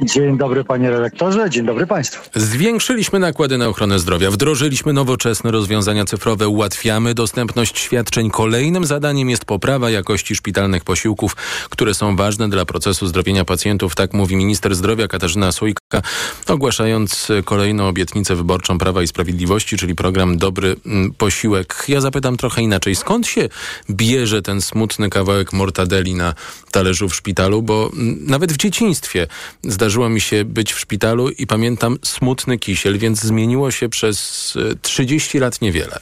[0.02, 2.30] Dzień dobry panie redaktorze, dzień dobry państwu.
[2.36, 8.30] Zwiększyliśmy nakłady na ochronę zdrowia, wdrożyliśmy nowoczesne rozwiązania cyfrowe, ułatwiamy dostępność świadczeń.
[8.30, 11.36] Kolejnym zadaniem jest poprawa jakości szpitalnych posiłków,
[11.70, 13.96] które są ważne dla procesu zdrowienia pacjentów.
[13.96, 16.02] Tak mówi minister zdrowia Katarzyna Sójka,
[16.48, 21.86] ogłaszając kolejną obietnicę wyborczą Prawa i Sprawiedliwości, czyli program Dobry mm, Posiłek.
[21.88, 22.96] Ja zapytam trochę inaczej.
[22.96, 23.50] Skąd się
[23.90, 26.34] bierze ten smutny kawałek mortadeli na
[26.72, 27.62] talerzu w szpitalu?
[27.62, 29.28] Bo mm, nawet w dzieciństwie
[29.74, 35.40] zdarzyło mi się być w szpitalu i pamiętam smutny kisiel, więc zmieniło się przez 30
[35.40, 36.00] lat niewiele.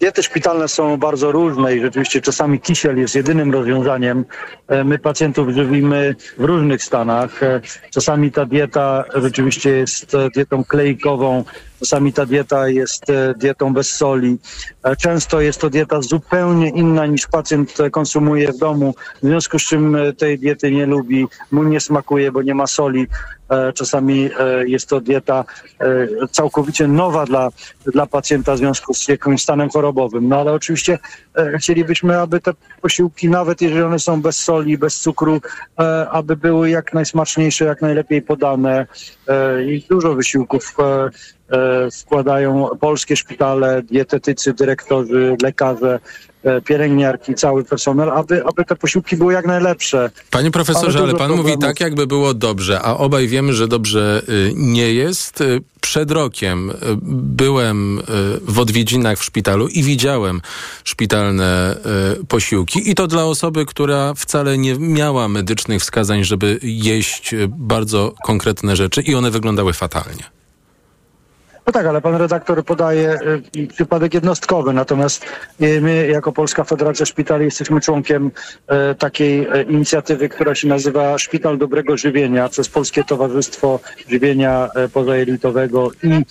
[0.00, 4.24] Diety szpitalne są bardzo różne i rzeczywiście czasami kisiel jest jedynym rozwiązaniem.
[4.68, 7.42] E, My pacjentów żywimy w różnych stanach.
[7.42, 7.60] E,
[7.90, 11.44] Czasami ta dieta rzeczywiście jest e, dietą klejkową,
[11.84, 14.38] czasami ta dieta jest e, dietą bez soli.
[14.84, 19.58] E, Często jest to dieta zupełnie inna niż pacjent e, konsumuje w domu, w związku
[19.58, 23.06] z czym tej diety nie lubi, mu nie smakuje, bo nie ma soli.
[23.74, 24.30] Czasami
[24.66, 25.44] jest to dieta
[26.30, 27.48] całkowicie nowa dla,
[27.86, 30.28] dla pacjenta w związku z jakimś stanem chorobowym.
[30.28, 30.98] No ale oczywiście
[31.58, 35.40] chcielibyśmy, aby te posiłki, nawet jeżeli one są bez soli, bez cukru,
[36.10, 38.86] aby były jak najsmaczniejsze, jak najlepiej podane.
[39.66, 40.76] I dużo wysiłków
[41.50, 46.00] e, wkładają polskie szpitale, dietetycy, dyrektorzy, lekarze,
[46.44, 50.10] e, pielęgniarki, cały personel, aby, aby te posiłki były jak najlepsze.
[50.30, 51.64] Panie profesorze, ale dużo pan mówi problemów.
[51.64, 55.40] tak, jakby było dobrze, a obaj wiemy, że dobrze y, nie jest.
[55.40, 58.02] Y, Przed rokiem y, byłem
[58.42, 60.40] w odwiedzinach w szpitalu i widziałem
[60.84, 61.76] szpitalne
[62.28, 68.76] posiłki i to dla osoby, która wcale nie miała medycznych wskazań, żeby jeść bardzo konkretne
[68.76, 70.33] rzeczy i one wyglądały fatalnie.
[71.66, 73.18] No tak, ale pan redaktor podaje
[73.56, 75.24] y, przypadek jednostkowy, natomiast
[75.62, 78.26] y, my jako Polska Federacja Szpitali jesteśmy członkiem
[78.90, 86.24] y, takiej inicjatywy, która się nazywa Szpital Dobrego Żywienia przez Polskie Towarzystwo Żywienia Pozajelitowego i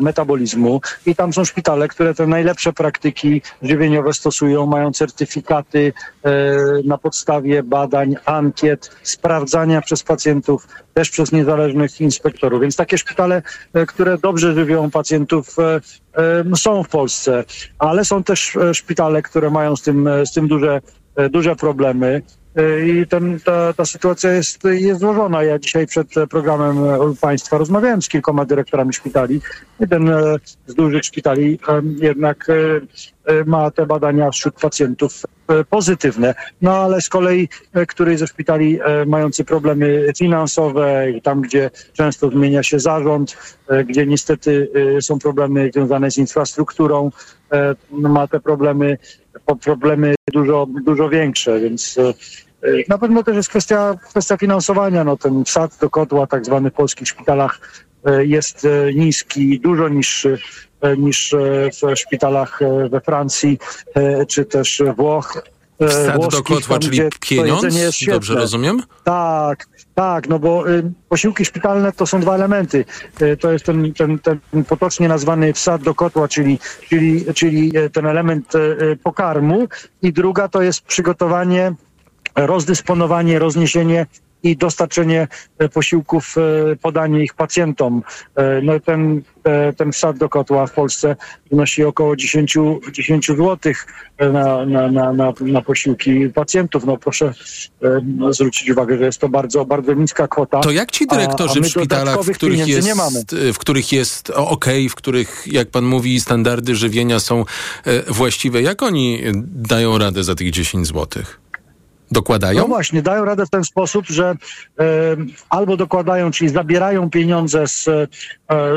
[0.00, 6.30] metabolizmu i tam są szpitale, które te najlepsze praktyki żywieniowe stosują, mają certyfikaty e,
[6.84, 12.60] na podstawie badań, ankiet, sprawdzania przez pacjentów, też przez niezależnych inspektorów.
[12.60, 13.42] Więc takie szpitale,
[13.74, 15.80] e, które dobrze żywią pacjentów e,
[16.22, 17.44] e, są w Polsce,
[17.78, 20.80] ale są też e, szpitale, które mają z tym, e, z tym duże,
[21.16, 22.22] e, duże problemy.
[22.58, 25.42] Y, i ten, ta, ta sytuacja jest, jest złożona.
[25.42, 29.40] Ja dzisiaj przed e, programem e, państwa rozmawiałem z kilkoma dyrektorami szpitali.
[29.80, 30.36] Jeden e,
[30.66, 32.54] z dużych szpitali e, jednak e,
[33.32, 36.34] e, ma te badania wśród pacjentów e, pozytywne.
[36.62, 42.30] No ale z kolei e, któryś ze szpitali e, mający problemy finansowe tam, gdzie często
[42.30, 43.36] zmienia się zarząd,
[43.68, 47.10] e, gdzie niestety e, są problemy związane z infrastrukturą,
[47.52, 48.98] e, ma te problemy,
[49.64, 52.14] problemy dużo, dużo większe, więc e,
[52.88, 55.04] na pewno też jest kwestia, kwestia finansowania.
[55.04, 57.60] No, ten wsad do kotła tak zwany w polskich szpitalach
[58.04, 60.38] e, jest e, niski, dużo niższy
[60.98, 61.34] niż
[61.82, 63.58] w szpitalach we Francji
[64.28, 65.42] czy też Włoch.
[65.80, 67.64] E, Wsad do kotła, tam, czyli pieniądz?
[68.10, 68.82] Dobrze rozumiem?
[69.04, 72.84] Tak, tak, no bo y, posiłki szpitalne to są dwa elementy.
[73.22, 77.90] Y, to jest ten, ten, ten potocznie nazwany wsad do kotła, czyli, czyli, czyli y,
[77.90, 79.68] ten element y, y, pokarmu
[80.02, 81.72] i druga to jest przygotowanie,
[82.36, 84.06] rozdysponowanie, rozniesienie
[84.42, 86.34] i dostarczenie e, posiłków,
[86.72, 88.02] e, podanie ich pacjentom.
[88.36, 89.22] E, No ten,
[89.76, 91.16] ten wsad do kotła w Polsce
[91.50, 92.56] wynosi około 10,
[92.92, 93.72] 10 zł
[94.18, 96.84] na, na, na, na, na posiłki pacjentów.
[96.84, 97.34] No proszę
[98.02, 100.60] no, zwrócić uwagę, że jest to bardzo, bardzo niska kwota.
[100.60, 103.20] To jak ci a- dyrektorzy a my w szpitalach, w których, jest, nie mamy.
[103.54, 107.44] w których jest ok, w których, jak pan mówi, standardy żywienia są
[108.08, 111.40] właściwe, jak oni dają radę za tych 10 złotych?
[112.10, 112.60] Dokładają?
[112.60, 114.34] No właśnie, dają radę w ten sposób, że
[114.80, 114.84] e,
[115.50, 118.08] albo dokładają, czyli zabierają pieniądze z, e,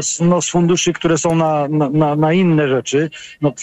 [0.01, 3.09] z, no, z funduszy, które są na, na- na, inne rzeczy.
[3.41, 3.53] No,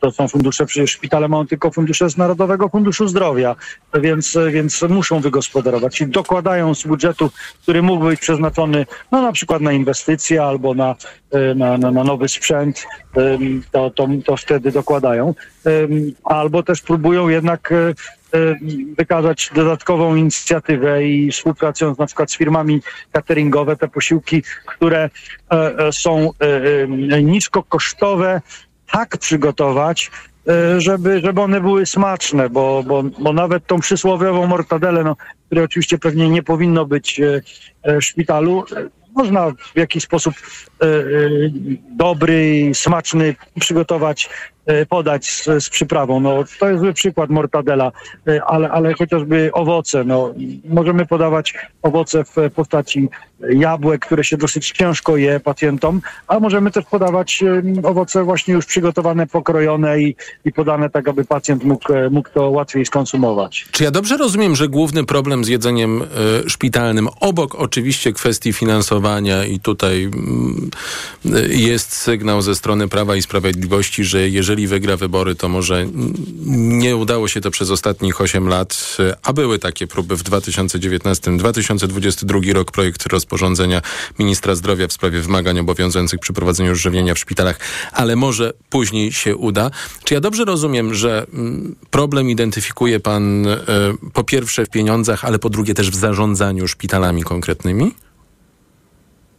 [0.00, 3.56] to są fundusze, przecież szpitale mają tylko fundusze z Narodowego Funduszu Zdrowia,
[3.94, 5.96] więc, więc muszą wygospodarować.
[5.96, 7.30] Czyli dokładają z budżetu,
[7.62, 10.94] który mógł być przeznaczony no, na przykład na inwestycje albo na,
[11.30, 12.86] e, na, na, na nowy sprzęt,
[13.72, 15.34] to, to, to wtedy dokładają.
[16.24, 17.94] Albo też próbują jednak e,
[18.98, 22.80] wykazać dodatkową inicjatywę i współpracując na przykład z firmami
[23.12, 25.10] cateringowe, te posiłki, które
[25.52, 26.30] e, e, są
[27.10, 28.40] e, niskokosztowe,
[28.92, 30.10] tak przygotować,
[30.78, 35.16] żeby, żeby one były smaczne, bo, bo, bo nawet tą przysłowiową mortadelę, no,
[35.46, 37.20] której oczywiście pewnie nie powinno być
[37.84, 38.64] w szpitalu,
[39.14, 40.34] można w jakiś sposób
[41.96, 44.28] dobry, smaczny przygotować,
[44.88, 46.20] podać z, z przyprawą.
[46.20, 47.92] No, to jest zły przykład mortadela,
[48.28, 50.04] e, ale, ale chociażby owoce.
[50.04, 53.08] No, możemy podawać owoce w postaci
[53.50, 58.66] jabłek, które się dosyć ciężko je pacjentom, a możemy też podawać e, owoce właśnie już
[58.66, 63.66] przygotowane, pokrojone i, i podane tak, aby pacjent mógł, e, mógł to łatwiej skonsumować.
[63.70, 66.06] Czy ja dobrze rozumiem, że główny problem z jedzeniem e,
[66.50, 70.10] szpitalnym, obok oczywiście kwestii finansowania i tutaj
[71.24, 75.86] e, jest sygnał ze strony Prawa i Sprawiedliwości, że jeżeli wygra wybory, to może
[76.44, 82.70] nie udało się to przez ostatnich 8 lat, a były takie próby w 2019-2022 rok,
[82.70, 83.82] projekt rozporządzenia
[84.18, 87.58] ministra zdrowia w sprawie wymagań obowiązujących przy prowadzeniu żywienia w szpitalach,
[87.92, 89.70] ale może później się uda.
[90.04, 93.58] Czy ja dobrze rozumiem, że mm, problem identyfikuje pan e,
[94.12, 97.92] po pierwsze w pieniądzach, ale po drugie też w zarządzaniu szpitalami konkretnymi?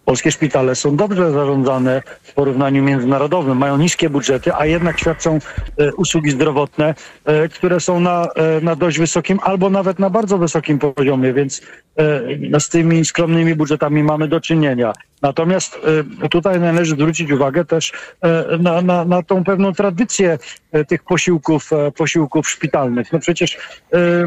[0.05, 5.39] Polskie szpitale są dobrze zarządzane w porównaniu międzynarodowym, mają niskie budżety, a jednak świadczą
[5.77, 10.37] e, usługi zdrowotne, e, które są na, e, na dość wysokim albo nawet na bardzo
[10.37, 11.61] wysokim poziomie, więc
[11.97, 14.93] e, no, z tymi skromnymi budżetami mamy do czynienia.
[15.23, 15.79] Natomiast
[16.23, 20.38] e, tutaj należy zwrócić uwagę też e, na, na, na tą pewną tradycję
[20.71, 23.13] e, tych posiłków, posiłków szpitalnych.
[23.13, 23.57] No przecież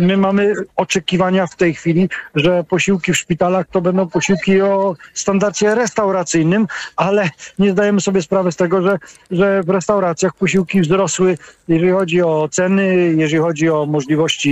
[0.01, 5.75] my mamy oczekiwania w tej chwili, że posiłki w szpitalach to będą posiłki o standardzie
[5.75, 8.99] restauracyjnym, ale nie zdajemy sobie sprawy z tego, że,
[9.31, 14.51] że w restauracjach posiłki wzrosły, jeżeli chodzi o ceny, jeżeli chodzi o możliwości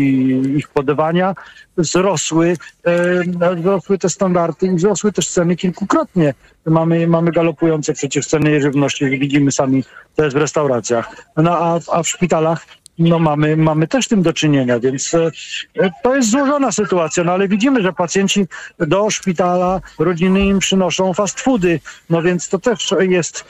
[0.56, 1.34] ich podawania,
[1.76, 6.34] wzrosły, e, wzrosły te standardy i wzrosły też ceny kilkukrotnie.
[6.66, 9.84] Mamy, mamy galopujące przecież ceny żywności, widzimy sami,
[10.18, 11.16] jest w restauracjach.
[11.36, 12.66] No a, a w szpitalach
[12.98, 17.48] no mamy, mamy też tym do czynienia, więc e, to jest złożona sytuacja, no ale
[17.48, 18.46] widzimy, że pacjenci
[18.78, 23.44] do szpitala, rodziny im przynoszą fast foody, no więc to też jest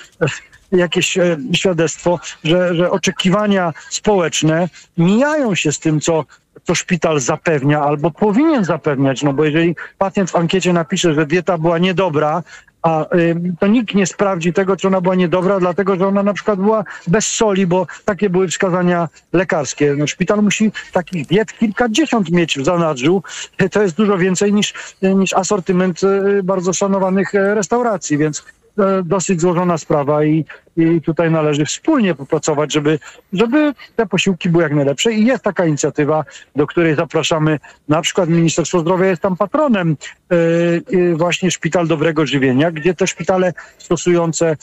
[0.73, 6.25] jakieś e, świadectwo, że, że oczekiwania społeczne mijają się z tym, co
[6.65, 11.59] co szpital zapewnia albo powinien zapewniać, no bo jeżeli pacjent w ankiecie napisze, że dieta
[11.59, 12.43] była niedobra,
[12.85, 16.35] a ym, to nikt nie sprawdzi tego, czy ona była niedobra, dlatego że ona na
[16.35, 19.95] przykład była bez soli, bo takie były wskazania lekarskie.
[19.99, 23.23] No, szpital musi takich diet kilkadziesiąt mieć w zanadrzu.
[23.71, 28.64] To jest dużo więcej niż, niż asortyment y, bardzo szanowanych e, restauracji, więc e,
[29.05, 30.45] dosyć złożona sprawa i,
[30.77, 32.99] i tutaj należy wspólnie popracować, żeby,
[33.33, 35.13] żeby te posiłki były jak najlepsze.
[35.13, 36.25] I jest taka inicjatywa,
[36.57, 37.59] do której zapraszamy,
[37.89, 39.07] na przykład Ministerstwo Zdrowia.
[39.07, 39.97] Jest tam patronem
[40.31, 44.57] e, e, właśnie Szpital Dobrego Żywienia, gdzie te szpitale stosujące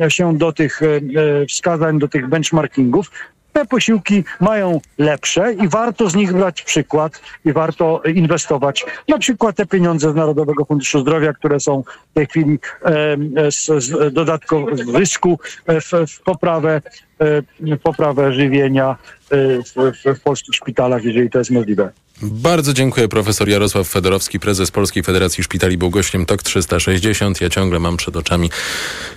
[0.00, 3.10] e, się do tych e, e, wskazań, do tych benchmarkingów,
[3.52, 9.56] te posiłki mają lepsze i warto z nich brać przykład i warto inwestować na przykład
[9.56, 12.58] te pieniądze z Narodowego Funduszu Zdrowia, które są w tej chwili
[13.50, 16.82] z, z dodatkowo w rysku e, w, w poprawę,
[17.20, 18.96] e, poprawę żywienia
[19.30, 21.92] e, w, w, w polskich szpitalach, jeżeli to jest możliwe.
[22.22, 27.40] Bardzo dziękuję profesor Jarosław Fedorowski, prezes Polskiej Federacji Szpitali, był gościem TOK 360.
[27.40, 28.50] Ja ciągle mam przed oczami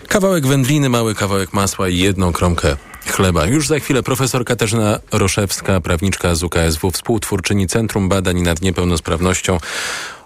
[0.08, 2.76] kawałek wędliny, mały kawałek masła i jedną kromkę
[3.06, 3.46] chleba.
[3.46, 9.58] Już za chwilę profesor Katarzyna Roszewska, prawniczka z UKSW, współtwórczyni Centrum Badań nad Niepełnosprawnością.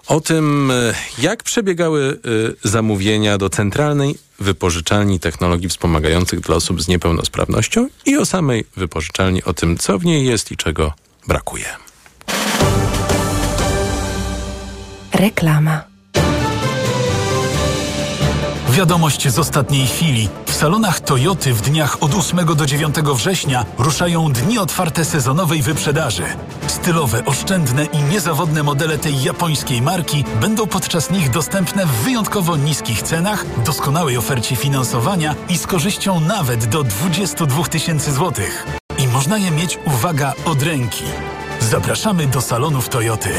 [0.06, 2.20] O tym, e, jak przebiegały
[2.64, 9.44] e, zamówienia do Centralnej Wypożyczalni Technologii Wspomagających dla osób z niepełnosprawnością i o samej wypożyczalni,
[9.44, 10.92] o tym, co w niej jest i czego
[11.26, 11.66] brakuje.
[15.12, 15.89] Reklama.
[18.70, 20.28] Wiadomość z ostatniej chwili.
[20.46, 26.22] W salonach Toyoty w dniach od 8 do 9 września ruszają dni otwarte sezonowej wyprzedaży.
[26.66, 33.02] Stylowe, oszczędne i niezawodne modele tej japońskiej marki będą podczas nich dostępne w wyjątkowo niskich
[33.02, 38.66] cenach, doskonałej ofercie finansowania i z korzyścią nawet do 22 tysięcy złotych.
[38.98, 41.04] I można je mieć, uwaga, od ręki.
[41.60, 43.30] Zapraszamy do salonów Toyoty.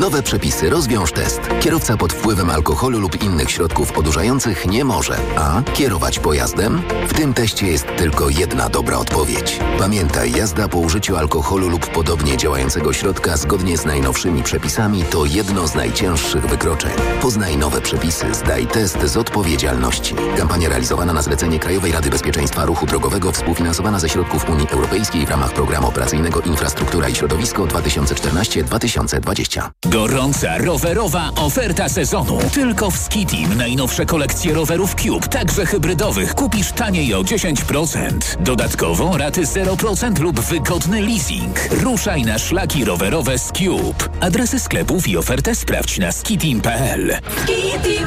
[0.00, 1.40] Nowe przepisy rozwiąż test.
[1.60, 5.62] Kierowca pod wpływem alkoholu lub innych środków odurzających nie może a.
[5.62, 6.82] kierować pojazdem.
[7.08, 9.58] W tym teście jest tylko jedna dobra odpowiedź.
[9.78, 15.68] Pamiętaj, jazda po użyciu alkoholu lub podobnie działającego środka zgodnie z najnowszymi przepisami to jedno
[15.68, 16.92] z najcięższych wykroczeń.
[17.22, 20.14] Poznaj nowe przepisy, zdaj test z odpowiedzialności.
[20.36, 25.30] Kampania realizowana na zlecenie Krajowej Rady Bezpieczeństwa Ruchu Drogowego współfinansowana ze środków Unii Europejskiej w
[25.30, 29.70] ramach Programu Operacyjnego Infrastruktura i Środowisko 2014-2020.
[29.90, 32.38] Gorąca rowerowa oferta sezonu.
[32.52, 38.10] Tylko w Skitim najnowsze kolekcje rowerów Cube, także hybrydowych, kupisz taniej o 10%.
[38.40, 41.68] Dodatkowo raty 0% lub wygodny leasing.
[41.70, 44.08] Ruszaj na szlaki rowerowe z Cube.
[44.20, 47.18] Adresy sklepów i ofertę sprawdź na skitim.pl.
[47.42, 48.06] Skitim!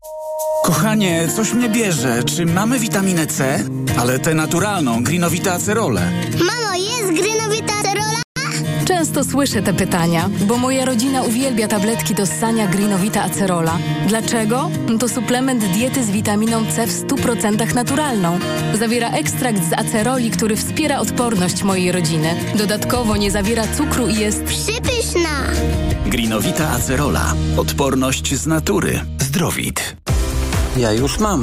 [0.63, 2.23] Kochanie, coś mnie bierze.
[2.23, 3.63] Czy mamy witaminę C?
[3.99, 6.11] Ale tę naturalną, grinowite acerole.
[6.39, 8.21] Mamo, jest grynowita acerola?
[8.85, 13.77] Często słyszę te pytania, bo moja rodzina uwielbia tabletki do ssania Greenowita Acerola.
[14.07, 14.69] Dlaczego?
[14.99, 18.39] To suplement diety z witaminą C w 100% naturalną.
[18.79, 22.35] Zawiera ekstrakt z aceroli, który wspiera odporność mojej rodziny.
[22.55, 25.29] Dodatkowo nie zawiera cukru i jest Przypyszna!
[26.05, 27.33] Grinowita acerola.
[27.57, 29.01] Odporność z natury.
[29.31, 29.95] Zdrowit.
[30.77, 31.41] Ja już mam.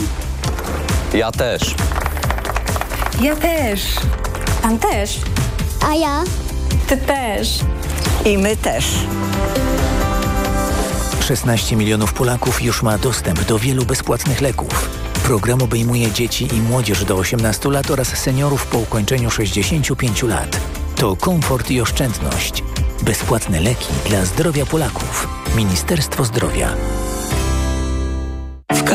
[1.15, 1.75] Ja też.
[3.21, 3.81] Ja też.
[4.63, 5.21] Pan też.
[5.87, 6.25] A ja?
[6.89, 7.59] Ty też.
[8.25, 8.85] I my też.
[11.21, 14.91] 16 milionów Polaków już ma dostęp do wielu bezpłatnych leków.
[15.25, 20.61] Program obejmuje dzieci i młodzież do 18 lat oraz seniorów po ukończeniu 65 lat.
[20.97, 22.63] To komfort i oszczędność.
[23.03, 25.29] Bezpłatne leki dla zdrowia Polaków.
[25.57, 26.75] Ministerstwo Zdrowia.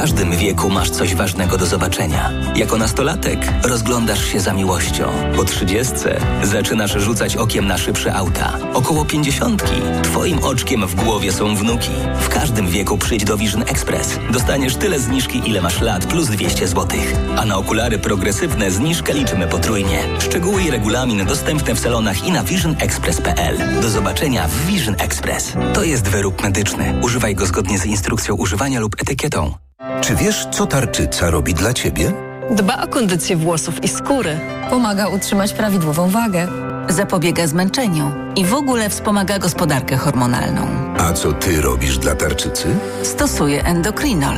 [0.04, 2.32] Każdym wieku masz coś ważnego do zobaczenia.
[2.56, 5.12] Jako nastolatek rozglądasz się za miłością.
[5.36, 8.58] Po trzydziestce zaczynasz rzucać okiem na szybsze auta.
[8.74, 11.91] Około pięćdziesiątki twoim oczkiem w głowie są wnuki.
[12.22, 14.20] W każdym wieku przyjdź do Vision Express.
[14.32, 16.99] Dostaniesz tyle zniżki, ile masz lat, plus 200 zł.
[17.38, 19.99] A na okulary progresywne zniżkę liczymy potrójnie.
[20.20, 23.82] Szczegóły i regulamin dostępne w salonach i na visionexpress.pl.
[23.82, 25.54] Do zobaczenia w Vision Express.
[25.74, 26.93] To jest wyrób medyczny.
[27.01, 29.54] Używaj go zgodnie z instrukcją używania lub etykietą.
[30.02, 32.12] Czy wiesz, co tarczyca robi dla ciebie?
[32.52, 34.40] Dba o kondycję włosów i skóry.
[34.70, 36.48] Pomaga utrzymać prawidłową wagę.
[36.90, 40.68] Zapobiega zmęczeniu i w ogóle wspomaga gospodarkę hormonalną.
[41.00, 42.68] A co ty robisz dla tarczycy?
[43.04, 44.36] Stosuje endokrinol.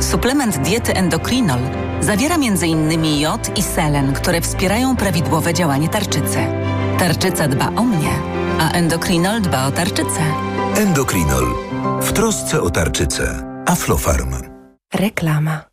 [0.00, 1.60] Suplement diety endokrinol
[2.00, 3.20] zawiera m.in.
[3.20, 6.38] jod i selen, które wspierają prawidłowe działanie tarczycy.
[6.98, 8.12] Tarczyca dba o mnie,
[8.60, 10.20] a endokrinol dba o tarczycę.
[10.76, 11.44] Endokrinol.
[12.02, 13.42] W trosce o tarczycę.
[13.66, 14.57] Aflofarm.
[14.94, 15.64] Reklama.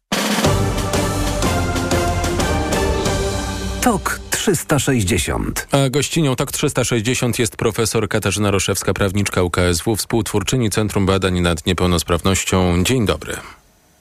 [3.81, 5.67] TOK 360.
[5.71, 12.83] A gościnią TOK 360 jest profesor Katarzyna Roszewska, prawniczka UKSW, współtwórczyni Centrum Badań nad Niepełnosprawnością.
[12.83, 13.37] Dzień dobry.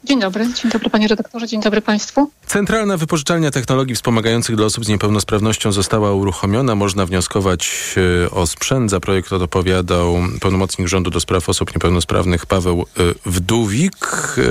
[0.04, 2.30] Dzień dobry, dzień dobry panie redaktorze, dzień dobry państwu.
[2.46, 6.74] Centralna wypożyczalnia technologii wspomagających dla osób z niepełnosprawnością została uruchomiona.
[6.74, 7.94] Można wnioskować
[8.26, 8.90] e, o sprzęt.
[8.90, 14.06] Za projekt odpowiadał pełnomocnik rządu do spraw osób niepełnosprawnych Paweł e, Wdówik.
[14.38, 14.42] E,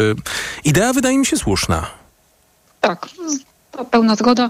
[0.63, 1.87] idea wydaje mi się słuszna.
[2.81, 3.07] Tak,
[3.71, 4.49] to pełna zgoda.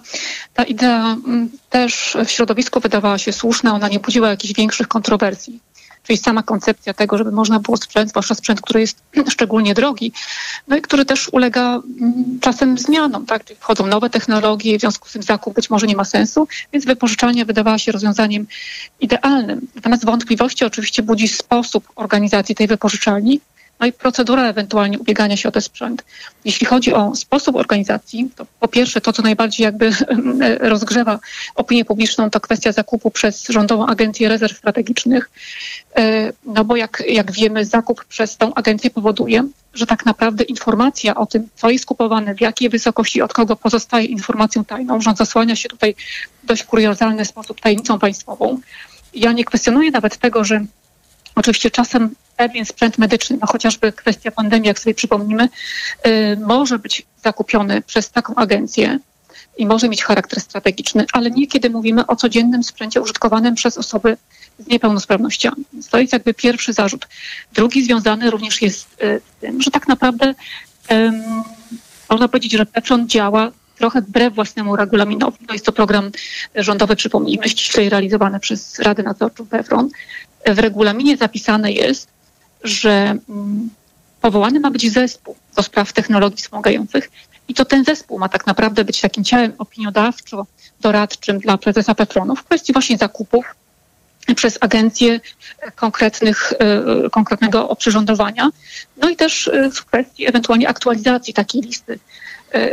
[0.53, 5.59] Ta idea mm, też w środowisku wydawała się słuszna, ona nie budziła jakichś większych kontrowersji.
[6.03, 10.11] Czyli sama koncepcja tego, żeby można było sprzęt, zwłaszcza sprzęt, który jest szczególnie drogi,
[10.67, 13.45] no i który też ulega mm, czasem zmianom, tak?
[13.45, 16.85] Czyli wchodzą nowe technologie, w związku z tym zakup być może nie ma sensu, więc
[16.85, 18.47] wypożyczalnia wydawała się rozwiązaniem
[18.99, 19.67] idealnym.
[19.75, 23.39] Natomiast wątpliwości oczywiście budzi sposób organizacji tej wypożyczalni,
[23.79, 26.03] no i procedura ewentualnie ubiegania się o ten sprzęt.
[26.45, 29.91] Jeśli chodzi o sposób organizacji, to po pierwsze to, co najbardziej jakby
[30.73, 31.19] rozgrzewa
[31.55, 35.29] opinię publiczną, to kwestia zakupu przez Rządową Agencję Rezerw Strategicznych,
[35.95, 41.15] e, no bo jak, jak wiemy, zakup przez tą agencję powoduje, że tak naprawdę informacja
[41.15, 45.55] o tym, co jest kupowane, w jakiej wysokości, od kogo pozostaje informacją tajną, rząd zasłania
[45.55, 45.95] się tutaj
[46.43, 48.59] w dość kuriozalny sposób tajemnicą państwową.
[49.13, 50.65] Ja nie kwestionuję nawet tego, że
[51.35, 55.49] Oczywiście czasem pewien sprzęt medyczny, no chociażby kwestia pandemii, jak sobie przypomnimy,
[56.07, 58.99] y, może być zakupiony przez taką agencję
[59.57, 64.17] i może mieć charakter strategiczny, ale nie kiedy mówimy o codziennym sprzęcie użytkowanym przez osoby
[64.59, 65.65] z niepełnosprawnościami.
[65.89, 67.07] To jest jakby pierwszy zarzut.
[67.53, 70.35] Drugi związany również jest y, z tym, że tak naprawdę
[70.89, 71.23] um,
[72.09, 75.45] można powiedzieć, że Pepron działa trochę wbrew własnemu regulaminowi.
[75.47, 76.11] To jest to program
[76.55, 79.89] rządowy, przypomnijmy, ściślej realizowany przez Radę Nadzorczą PEFRON.
[80.45, 82.07] W regulaminie zapisane jest,
[82.63, 83.69] że mm,
[84.21, 87.11] powołany ma być zespół do spraw technologii wspomagających
[87.47, 92.43] i to ten zespół ma tak naprawdę być takim ciałem opiniodawczo-doradczym dla prezesa Petronu w
[92.43, 93.55] kwestii właśnie zakupów
[94.35, 95.19] przez agencję
[95.75, 98.49] konkretnych, e, konkretnego oprzyrządowania,
[98.97, 101.99] no i też e, w kwestii ewentualnie aktualizacji takiej listy
[102.51, 102.69] e,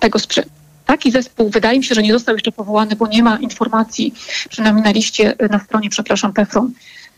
[0.00, 0.63] tego sprzętu.
[0.86, 4.14] Taki zespół wydaje mi się, że nie został jeszcze powołany, bo nie ma informacji,
[4.50, 6.72] przynajmniej na liście, na stronie, przepraszam, PEFRON,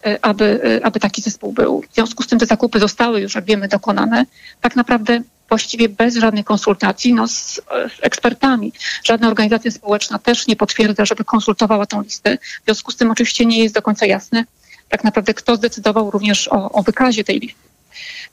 [0.06, 1.82] E, aby, e, aby taki zespół był.
[1.90, 4.26] W związku z tym te zakupy zostały już, jak wiemy, dokonane.
[4.60, 7.60] Tak naprawdę właściwie bez żadnej konsultacji no, z, z,
[8.00, 8.72] ekspertami.
[9.04, 12.38] Żadna organizacja społeczna też nie potwierdza, żeby konsultowała tą listę.
[12.62, 14.44] W związku z tym oczywiście nie jest do końca jasne
[14.88, 17.75] tak naprawdę, kto zdecydował również o, o wykazie tej listy.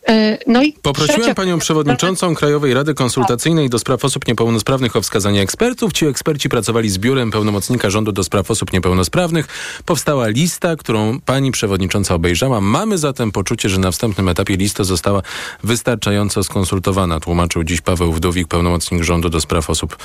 [0.07, 1.36] E, no i Poprosiłem trzecia...
[1.36, 5.93] panią przewodniczącą Krajowej Rady Konsultacyjnej do spraw osób niepełnosprawnych o wskazanie ekspertów.
[5.93, 9.47] Ci eksperci pracowali z biurem pełnomocnika rządu do spraw osób niepełnosprawnych.
[9.86, 12.61] Powstała lista, którą pani przewodnicząca obejrzała.
[12.61, 15.22] Mamy zatem poczucie, że na wstępnym etapie lista została
[15.64, 17.20] wystarczająco skonsultowana.
[17.20, 19.97] Tłumaczył dziś Paweł Wdówik, pełnomocnik rządu do spraw osób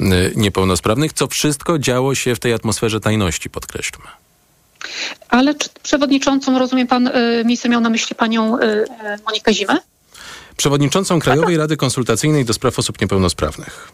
[0.00, 0.04] y,
[0.36, 1.12] niepełnosprawnych.
[1.12, 4.23] Co wszystko działo się w tej atmosferze tajności, podkreślmy.
[5.28, 8.84] Ale czy przewodniczącą, rozumie pan, y, miejsce miał na myśli panią y,
[9.26, 9.78] Monikę Zimę?
[10.56, 13.92] Przewodniczącą Krajowej Rady Konsultacyjnej do Spraw Osób Niepełnosprawnych.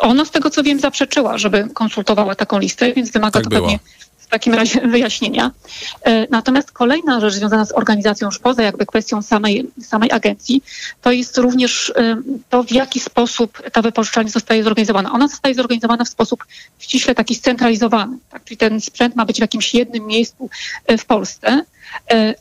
[0.00, 3.62] Ona z tego co wiem zaprzeczyła, żeby konsultowała taką listę, więc wymaga tak to było.
[3.62, 3.78] pewnie
[4.24, 5.50] w takim razie wyjaśnienia.
[6.02, 10.62] E, natomiast kolejna rzecz związana z organizacją już poza jakby kwestią samej, samej agencji,
[11.02, 12.16] to jest również e,
[12.48, 15.12] to, w jaki sposób ta wypożyczalnia zostaje zorganizowana.
[15.12, 16.44] Ona zostaje zorganizowana w sposób
[16.78, 18.18] ściśle taki scentralizowany.
[18.30, 18.44] Tak?
[18.44, 20.50] Czyli ten sprzęt ma być w jakimś jednym miejscu
[20.86, 21.64] e, w Polsce,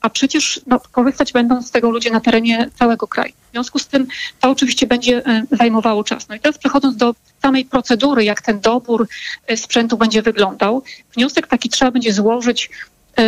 [0.02, 3.34] a przecież no, korzystać będą z tego ludzie na terenie całego kraju.
[3.50, 4.08] W związku z tym
[4.40, 6.30] to oczywiście będzie zajmowało czas.
[6.30, 9.08] No i teraz przechodząc do samej procedury, jak ten dobór
[9.56, 10.84] sprzętu będzie wyglądał,
[11.16, 12.70] wniosek taki trzeba będzie złożyć
[13.18, 13.24] e,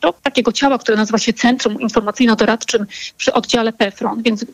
[0.00, 2.86] do takiego ciała, które nazywa się Centrum Informacyjno-Doradczym
[3.16, 4.44] przy oddziale PEFRON, więc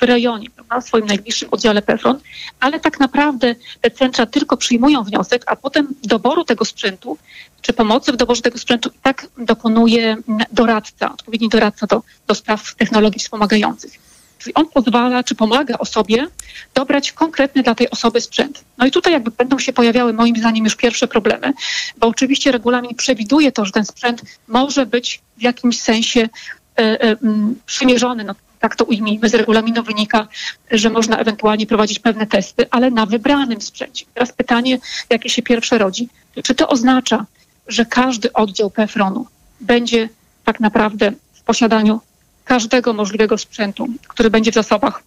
[0.00, 2.20] w rejonie, prawda, w swoim najbliższym oddziale PEFRON,
[2.60, 7.18] ale tak naprawdę te centra tylko przyjmują wniosek, a potem doboru tego sprzętu,
[7.62, 10.16] czy pomocy w doborze tego sprzętu i tak dokonuje
[10.52, 14.06] doradca, odpowiedni doradca do, do spraw technologii wspomagających.
[14.38, 16.26] Czyli on pozwala, czy pomaga osobie
[16.74, 18.64] dobrać konkretny dla tej osoby sprzęt.
[18.78, 21.52] No i tutaj jakby będą się pojawiały moim zdaniem już pierwsze problemy,
[21.98, 27.16] bo oczywiście regulamin przewiduje to, że ten sprzęt może być w jakimś sensie y, y,
[27.66, 30.28] przymierzony, no, tak to ujmijmy, z regulaminu wynika,
[30.70, 34.04] że można ewentualnie prowadzić pewne testy, ale na wybranym sprzęcie.
[34.14, 34.78] Teraz pytanie,
[35.10, 36.08] jakie się pierwsze rodzi.
[36.44, 37.26] Czy to oznacza,
[37.68, 39.26] że każdy oddział PFRON-u
[39.60, 40.08] będzie
[40.44, 42.00] tak naprawdę w posiadaniu
[42.44, 45.02] każdego możliwego sprzętu, który będzie w zasobach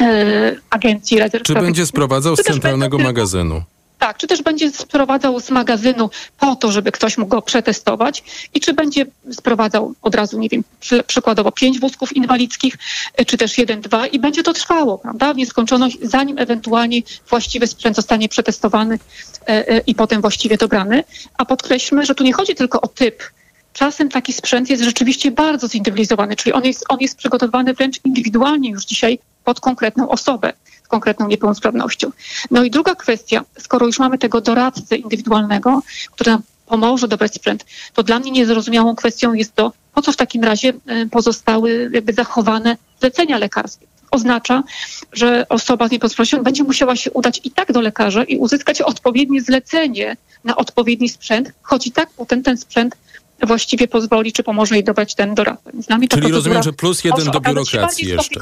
[0.00, 3.62] e, Agencji Rezerw Czy będzie sprowadzał z centralnego magazynu?
[4.00, 8.22] Tak, czy też będzie sprowadzał z magazynu po to, żeby ktoś mógł go przetestować?
[8.54, 12.74] I czy będzie sprowadzał od razu, nie wiem, przy, przykładowo pięć wózków inwalidzkich,
[13.20, 17.66] y, czy też jeden, dwa i będzie to trwało, prawda, w nieskończoność, zanim ewentualnie właściwy
[17.66, 21.04] sprzęt zostanie przetestowany y, y, i potem właściwie dobrany.
[21.38, 23.22] A podkreślmy, że tu nie chodzi tylko o typ.
[23.72, 28.70] Czasem taki sprzęt jest rzeczywiście bardzo zindywidualizowany, czyli on jest, on jest przygotowany wręcz indywidualnie
[28.70, 30.52] już dzisiaj pod konkretną osobę
[30.90, 32.10] konkretną niepełnosprawnością.
[32.50, 35.82] No i druga kwestia, skoro już mamy tego doradcę indywidualnego,
[36.12, 40.16] który nam pomoże dobrać sprzęt, to dla mnie niezrozumiałą kwestią jest to, po co w
[40.16, 43.86] takim razie e, pozostały jakby zachowane zlecenia lekarskie.
[44.10, 44.62] Oznacza,
[45.12, 49.42] że osoba z niepełnosprawnością będzie musiała się udać i tak do lekarza i uzyskać odpowiednie
[49.42, 52.96] zlecenie na odpowiedni sprzęt, choć i tak potem ten sprzęt
[53.46, 55.70] właściwie pozwoli, czy pomoże jej dobrać ten doradcę.
[55.74, 58.40] Więc ta Czyli rozumiem, że plus jeden może do biurokracji jeszcze.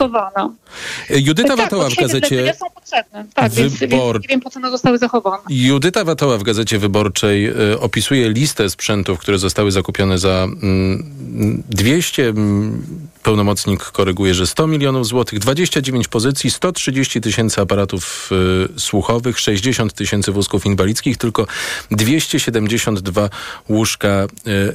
[1.11, 2.55] Judyta tak, Watoła w gazecie...
[2.55, 3.25] są potrzebne.
[3.35, 5.43] Tak, więc, więc Wybor- nie wiem, po co one zostały zachowane.
[5.49, 12.29] Judyta Watoła w Gazecie Wyborczej y, opisuje listę sprzętów, które zostały zakupione za mm, 200,
[12.29, 12.83] mm,
[13.23, 18.31] pełnomocnik koryguje, że 100 milionów złotych, 29 pozycji, 130 tysięcy aparatów
[18.77, 21.47] y, słuchowych, 60 tysięcy wózków inwalidzkich, tylko
[21.91, 23.31] 272
[23.69, 24.29] łóżka y,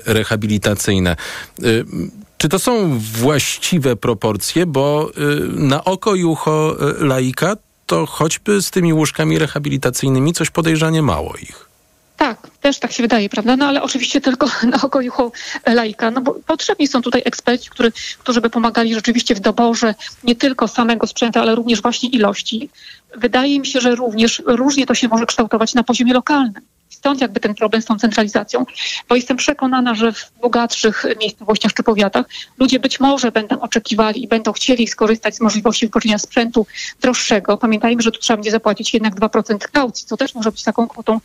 [0.05, 1.15] rehabilitacyjne.
[1.63, 1.85] Y,
[2.37, 4.65] czy to są właściwe proporcje?
[4.65, 10.49] Bo y, na oko i ucho y, laika to choćby z tymi łóżkami rehabilitacyjnymi coś
[10.49, 11.72] podejrzanie mało ich.
[12.23, 13.57] Tak, też tak się wydaje, prawda?
[13.57, 15.31] No ale oczywiście tylko na oko i ucho
[15.67, 20.35] laika, no bo potrzebni są tutaj eksperci, który, którzy by pomagali rzeczywiście w doborze nie
[20.35, 22.69] tylko samego sprzętu, ale również właśnie ilości.
[23.17, 26.72] Wydaje mi się, że również różnie to się może kształtować na poziomie lokalnym.
[26.93, 28.65] Stąd jakby ten problem z tą centralizacją,
[29.09, 32.25] bo jestem przekonana, że w bogatszych miejscowościach czy powiatach
[32.59, 36.67] ludzie być może będą oczekiwali i będą chcieli skorzystać z możliwości wypożyczenia sprzętu
[37.01, 37.57] droższego.
[37.57, 41.19] Pamiętajmy, że tu trzeba będzie zapłacić jednak 2% kaucji, co też może być taką kwotą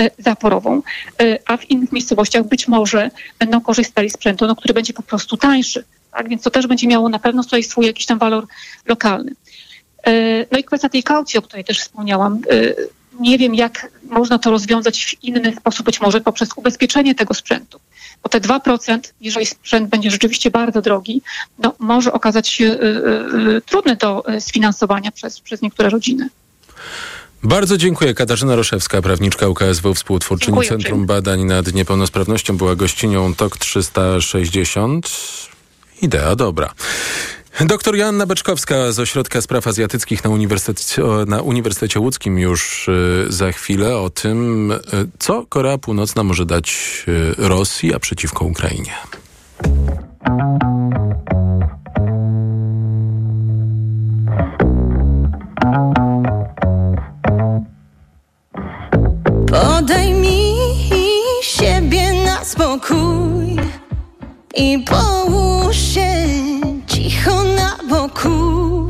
[0.00, 0.82] e, zaporową,
[1.22, 5.02] E, a w innych miejscowościach być może będą korzystali z sprzętu, no, który będzie po
[5.02, 5.84] prostu tańszy.
[6.10, 6.28] Tak?
[6.28, 8.46] Więc to też będzie miało na pewno tutaj swój jakiś tam walor
[8.86, 9.32] lokalny.
[10.06, 10.12] E,
[10.52, 12.40] No i kwestia tej kaucji, o której też wspomniałam.
[13.20, 17.80] Nie wiem, jak można to rozwiązać w inny sposób, być może poprzez ubezpieczenie tego sprzętu.
[18.22, 21.22] Bo te 2%, jeżeli sprzęt będzie rzeczywiście bardzo drogi,
[21.58, 26.28] no, może okazać się y, y, y, trudny do y, sfinansowania przez, przez niektóre rodziny.
[27.42, 28.14] Bardzo dziękuję.
[28.14, 31.06] Katarzyna Roszewska, prawniczka UKSW, współtwórczyni Dziękuję Centrum.
[31.06, 35.10] Badań nad Niepełnosprawnością, była gościnią TOK 360.
[36.02, 36.72] Idea dobra.
[37.60, 43.52] Doktor Joanna Beczkowska z Ośrodka Spraw Azjatyckich na Uniwersytecie, na Uniwersytecie Łódzkim już y, za
[43.52, 44.78] chwilę o tym, y,
[45.18, 48.92] co Korea Północna może dać y, Rosji, a przeciwko Ukrainie.
[59.46, 60.54] Podaj mi
[61.42, 63.56] siebie na spokój
[64.56, 66.14] i połóż się
[67.24, 68.88] cicho na boku.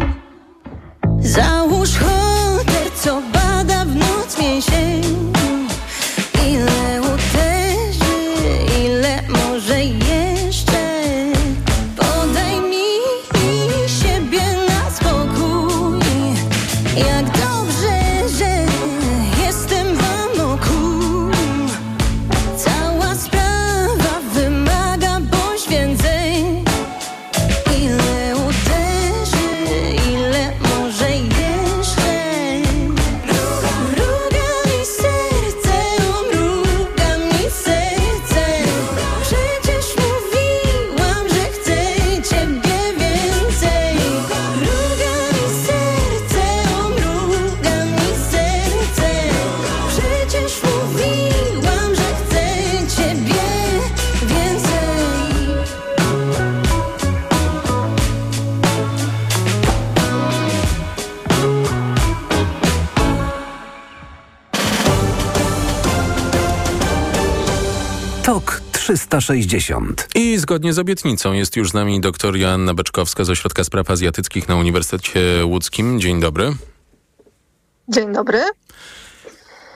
[1.21, 5.34] Załóż hotel, co bada w noc mięsień.
[69.21, 70.09] 360.
[70.15, 74.49] I zgodnie z obietnicą jest już z nami dr Joanna Beczkowska z Ośrodka Spraw Azjatyckich
[74.49, 76.01] na Uniwersytecie Łódzkim.
[76.01, 76.55] Dzień dobry.
[77.89, 78.43] Dzień dobry.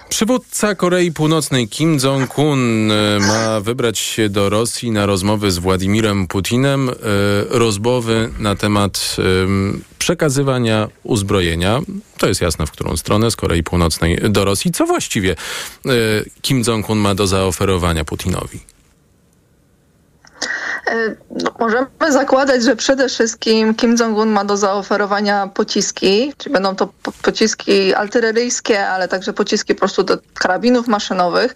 [0.08, 6.26] Przywódca Korei Północnej Kim Jong-un e, ma wybrać się do Rosji na rozmowy z Władimirem
[6.26, 6.88] Putinem.
[6.88, 6.92] e,
[7.48, 11.80] Rozmowy na temat em, przekazywania uzbrojenia.
[12.18, 14.72] To jest jasne, w którą stronę z Korei Północnej do Rosji.
[14.72, 15.30] Co właściwie
[15.86, 15.90] e,
[16.42, 18.77] Kim Jong-un ma do zaoferowania Putinowi?
[20.90, 21.14] E,
[21.44, 26.86] No, możemy zakładać, że przede wszystkim Kim Jong-un ma do zaoferowania pociski, czyli będą to
[27.02, 31.54] po- pociski artyleryjskie, ale także pociski po prostu do karabinów maszynowych,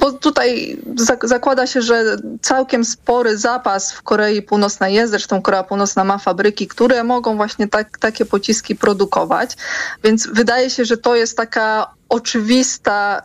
[0.00, 5.62] bo tutaj zak- zakłada się, że całkiem spory zapas w Korei Północnej jest, zresztą Korea
[5.62, 9.56] Północna ma fabryki, które mogą właśnie tak, takie pociski produkować,
[10.04, 13.22] więc wydaje się, że to jest taka oczywista,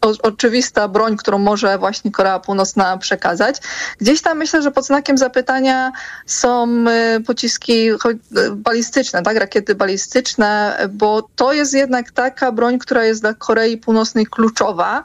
[0.00, 3.56] o, oczywista broń, którą może właśnie Korea Północna przekazać.
[3.98, 5.92] Gdzieś tam myślę, że pod znakiem zapytania
[6.26, 7.96] są e, pociski e,
[8.52, 14.26] balistyczne, tak, rakiety balistyczne, bo to jest jednak taka broń, która jest dla Korei Północnej
[14.26, 15.02] kluczowa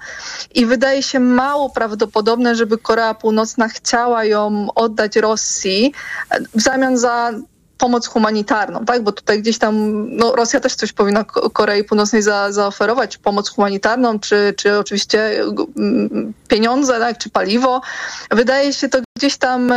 [0.56, 5.94] i wydaje się mało prawdopodobne, żeby Korea Północna chciała ją oddać Rosji
[6.30, 7.34] e, w zamian za
[7.78, 9.04] pomoc humanitarną, tak?
[9.04, 13.50] Bo tutaj gdzieś tam no, Rosja też coś powinna Ko- Korei Północnej za, zaoferować, pomoc
[13.50, 15.42] humanitarną, czy, czy oczywiście
[15.78, 17.18] mm, pieniądze, tak?
[17.18, 17.82] czy paliwo.
[18.32, 19.74] Wydaje się to gdzieś tam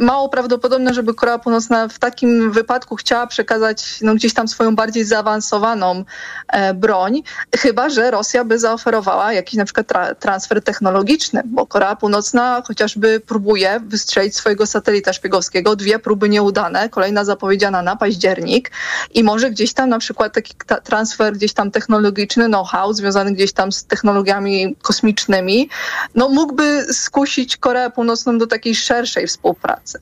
[0.00, 5.04] mało prawdopodobne, żeby Korea Północna w takim wypadku chciała przekazać no, gdzieś tam swoją bardziej
[5.04, 6.04] zaawansowaną
[6.48, 7.22] e, broń,
[7.56, 13.20] chyba że Rosja by zaoferowała jakiś na przykład tra- transfer technologiczny, bo Korea Północna chociażby
[13.20, 18.70] próbuje wystrzelić swojego satelita szpiegowskiego, dwie próby nieudane, kolejna zapowiedziana na październik
[19.14, 23.52] i może gdzieś tam na przykład taki ta- transfer gdzieś tam technologiczny, know-how związany gdzieś
[23.52, 25.68] tam z technologiami kosmicznymi,
[26.14, 30.00] no mógłby skusić Koreę Północną do takiej szerszej współpracy.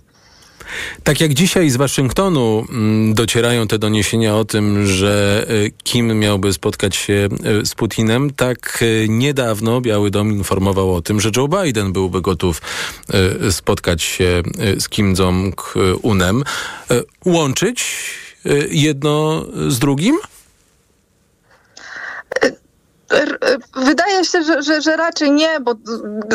[1.05, 6.53] Tak jak dzisiaj z Waszyngtonu mm, docierają te doniesienia o tym, że y, Kim miałby
[6.53, 7.29] spotkać się
[7.63, 12.21] y, z Putinem, tak y, niedawno Biały Dom informował o tym, że Joe Biden byłby
[12.21, 12.63] gotów
[13.51, 14.43] spotkać się
[14.79, 16.43] z Kim Jong-unem.
[17.25, 17.85] Łączyć
[18.71, 20.19] jedno z drugim?
[23.77, 25.75] Wydaje się, że, że, że raczej nie, bo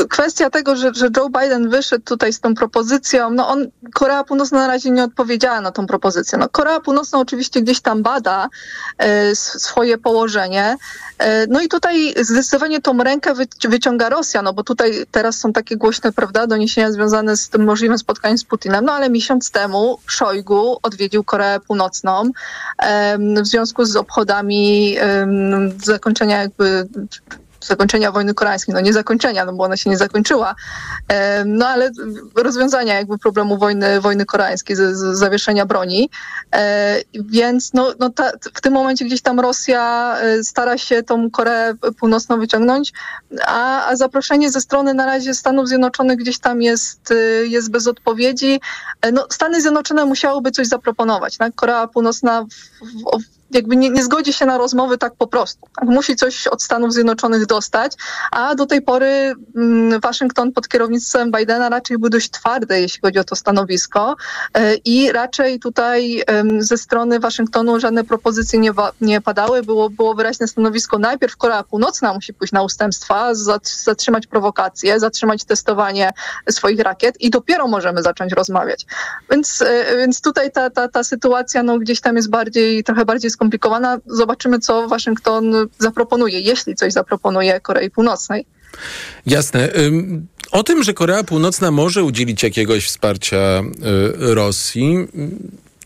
[0.09, 4.59] kwestia tego, że, że Joe Biden wyszedł tutaj z tą propozycją, no on, Korea Północna
[4.59, 6.38] na razie nie odpowiedziała na tą propozycję.
[6.38, 8.49] No Korea Północna oczywiście gdzieś tam bada
[8.97, 10.76] e, swoje położenie,
[11.17, 15.53] e, no i tutaj zdecydowanie tą rękę wy, wyciąga Rosja, no bo tutaj teraz są
[15.53, 19.99] takie głośne, prawda, doniesienia związane z tym możliwym spotkaniem z Putinem, no ale miesiąc temu
[20.05, 22.32] Szojgu odwiedził Koreę Północną
[22.78, 24.95] em, w związku z obchodami
[25.84, 26.62] zakończenia jakby
[27.68, 30.55] zakończenia wojny koreańskiej, no nie zakończenia, no bo ona się nie zakończyła,
[31.45, 31.91] no ale
[32.36, 36.09] rozwiązania jakby problemu wojny, wojny koreańskiej, z, z zawieszenia broni,
[36.55, 41.32] e, więc no, no ta, w tym momencie gdzieś tam Rosja e, stara się tą
[41.32, 42.93] Koreę Północną wyciągnąć,
[43.45, 47.88] a, a zaproszenie ze strony na razie Stanów Zjednoczonych gdzieś tam jest, e, jest bez
[47.88, 48.61] odpowiedzi.
[49.14, 51.38] No, Stany Zjednoczone musiałyby coś zaproponować.
[51.38, 51.55] Tak?
[51.55, 52.47] Korea Północna w,
[53.20, 55.68] w, jakby nie, nie zgodzi się na rozmowy tak po prostu.
[55.76, 55.89] Tak?
[55.89, 57.93] Musi coś od Stanów Zjednoczonych dostać,
[58.32, 63.20] a do tej pory mm, Waszyngton pod kierownictwem Bidena raczej był dość twardy, jeśli chodzi
[63.20, 64.16] o to stanowisko
[64.54, 66.24] e, i raczej tutaj
[66.60, 69.64] ze strony Waszyngtonu żadne propozycje nie, nie padały.
[69.64, 75.43] Było, było wyraźne stanowisko, najpierw Korea Północna musi pójść na ustępstwa, zat- zatrzymać prowokacje, zatrzymać
[75.43, 76.12] testowanie
[76.49, 78.86] swoich rakiet i dopiero możemy zacząć rozmawiać.
[79.32, 83.32] Więc, e, więc tutaj ta, ta, ta sytuacja no, gdzieś tam jest bardziej, trochę bardziej
[83.32, 83.42] skomplikowana.
[84.07, 88.45] Zobaczymy, co Waszyngton zaproponuje, jeśli coś zaproponuje Korei Północnej.
[89.25, 89.69] Jasne.
[90.51, 95.07] O tym, że Korea Północna może udzielić jakiegoś wsparcia y, Rosji,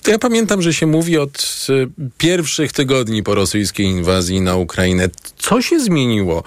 [0.07, 1.87] to ja pamiętam, że się mówi od y,
[2.17, 5.09] pierwszych tygodni po rosyjskiej inwazji na Ukrainę.
[5.37, 6.43] Co się zmieniło?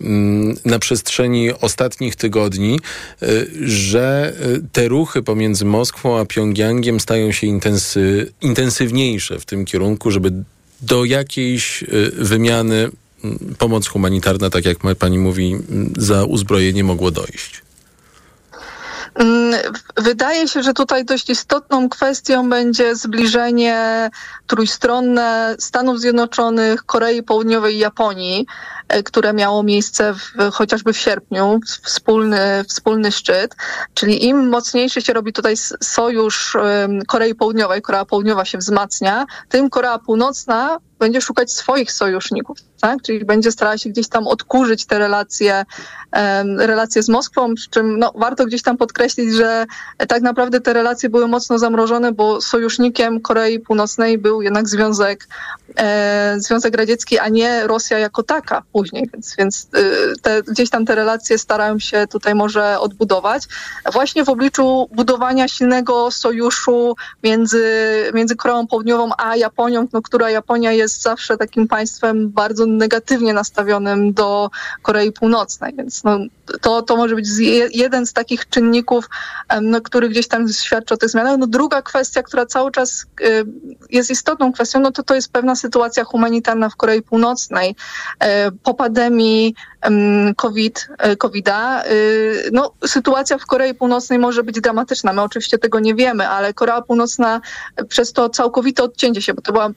[0.00, 2.80] ym, Na przestrzeni ostatnich tygodni,
[3.22, 9.64] y, że y, te ruchy pomiędzy Moskwą a Pjongjangiem stają się intensy, intensywniejsze w tym
[9.64, 10.32] kierunku, żeby
[10.82, 12.90] do jakiejś wymiany
[13.24, 17.62] mm, pomoc humanitarna, tak jak pani mówi, mm, za uzbrojenie mogło dojść.
[19.14, 19.60] Mm,
[19.96, 24.10] Wydaje się, że tutaj dość istotną kwestią będzie zbliżenie
[24.46, 28.46] trójstronne Stanów Zjednoczonych, Korei Południowej i Japonii,
[29.04, 33.54] które miało miejsce w, chociażby w sierpniu, wspólny, wspólny szczyt.
[33.94, 36.56] Czyli im mocniejszy się robi tutaj sojusz
[37.06, 43.02] Korei Południowej, Korea Południowa się wzmacnia, tym Korea Północna będzie szukać swoich sojuszników, tak?
[43.02, 45.64] Czyli będzie starała się gdzieś tam odkurzyć te relacje,
[46.58, 49.66] relacje z Moskwą, przy czym no, warto gdzieś tam podkreślić, że
[50.08, 55.59] tak naprawdę te relacje były mocno zamrożone, bo sojusznikiem Korei Północnej był jednak Związek e,
[56.36, 60.94] Związek Radziecki, a nie Rosja jako taka później, więc, więc y, te, gdzieś tam te
[60.94, 63.42] relacje starają się tutaj może odbudować.
[63.92, 67.64] Właśnie w obliczu budowania silnego sojuszu między,
[68.14, 74.12] między Koreą Południową a Japonią, no, która Japonia jest zawsze takim państwem bardzo negatywnie nastawionym
[74.12, 74.50] do
[74.82, 76.18] Korei Północnej, więc no,
[76.60, 77.28] to, to może być
[77.72, 79.08] jeden z takich czynników,
[79.62, 81.38] no, który gdzieś tam świadczy o tych zmianach.
[81.38, 83.44] No, druga kwestia, która cały czas y,
[83.90, 87.76] jest istotną kwestią, no to to jest pewna sytuacja humanitarna w Korei Północnej.
[88.20, 94.60] E, Po pandemii em, COVID, e, COVID-a, y, no, sytuacja w Korei Północnej może być
[94.60, 95.12] dramatyczna.
[95.12, 97.40] My oczywiście tego nie wiemy, ale Korea Północna
[97.76, 99.70] e, przez to całkowite odcięcie się, bo to była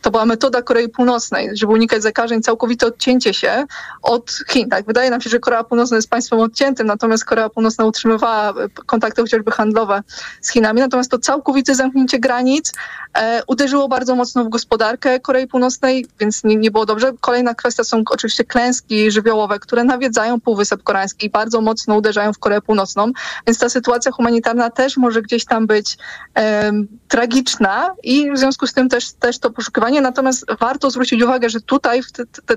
[0.00, 3.64] to była metoda Korei Północnej, żeby unikać zakażeń, całkowite odcięcie się
[4.02, 4.68] od Chin.
[4.68, 4.86] Tak?
[4.86, 9.22] Wydaje nam się, że Korea Północna jest państwem odciętym, natomiast Korea Północna utrzymywała e, kontakty
[9.22, 10.02] chociażby handlowe
[10.40, 10.80] z Chinami.
[10.80, 12.72] Natomiast to całkowite zamknięcie granic
[13.14, 17.12] e, uderzyło bardzo mocno w gospodarkę Korei Północnej, więc nie, nie było dobrze.
[17.20, 22.38] Kolejna kwestia są oczywiście klęski żywiołowe, które nawiedzają Półwysep Koreański i bardzo mocno uderzają w
[22.38, 23.12] Koreę Północną,
[23.46, 25.98] więc ta sytuacja humanitarna też może gdzieś tam być
[26.34, 29.65] em, tragiczna i w związku z tym też, też to poszukiwanie.
[30.02, 32.00] Natomiast warto zwrócić uwagę, że tutaj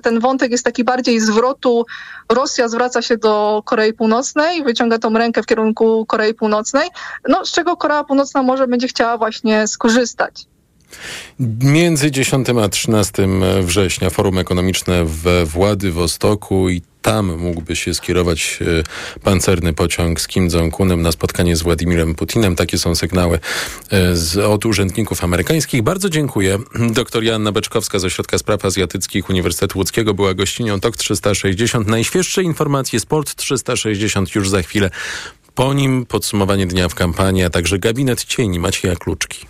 [0.01, 1.85] ten wątek jest taki bardziej zwrotu.
[2.29, 6.89] Rosja zwraca się do Korei Północnej, wyciąga tą rękę w kierunku Korei Północnej,
[7.27, 10.45] no, z czego Korea Północna może będzie chciała właśnie skorzystać.
[11.61, 13.27] Między 10 a 13
[13.61, 20.47] września Forum Ekonomiczne we Władywostoku i tam mógłby się skierować e, pancerny pociąg z Kim
[20.47, 22.55] Jong-unem na spotkanie z Władimirem Putinem.
[22.55, 23.39] Takie są sygnały
[23.91, 25.81] e, z, od urzędników amerykańskich.
[25.81, 26.59] Bardzo dziękuję.
[26.89, 31.87] Doktor Joanna Beczkowska z Ośrodka Spraw Azjatyckich Uniwersytetu Łódzkiego była gościnią TOK 360.
[31.87, 34.89] Najświeższe informacje Sport 360 już za chwilę.
[35.55, 39.45] Po nim podsumowanie dnia w kampanii, a także gabinet cieni Macieja Kluczki.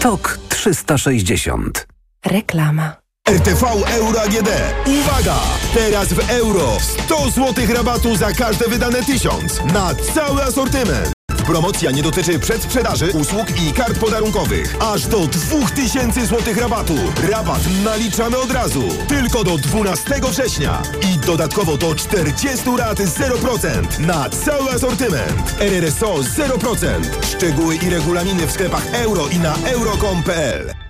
[0.00, 1.86] TOK 360.
[2.26, 2.96] Reklama.
[3.28, 3.66] RTV
[3.96, 4.48] Euro AGD.
[4.86, 5.36] Uwaga!
[5.74, 11.12] Teraz w euro 100 zł rabatu za każde wydane 1000 na cały asortyment.
[11.46, 14.76] Promocja nie dotyczy przedsprzedaży, usług i kart podarunkowych.
[14.80, 16.94] Aż do 2000 zł rabatu.
[17.30, 18.82] Rabat naliczamy od razu.
[19.08, 20.82] Tylko do 12 września.
[21.14, 25.54] I dodatkowo do 40 rat 0% na cały asortyment.
[25.60, 27.02] RRSO 0%.
[27.22, 30.83] Szczegóły i regulaminy w sklepach euro i na euro.com.pl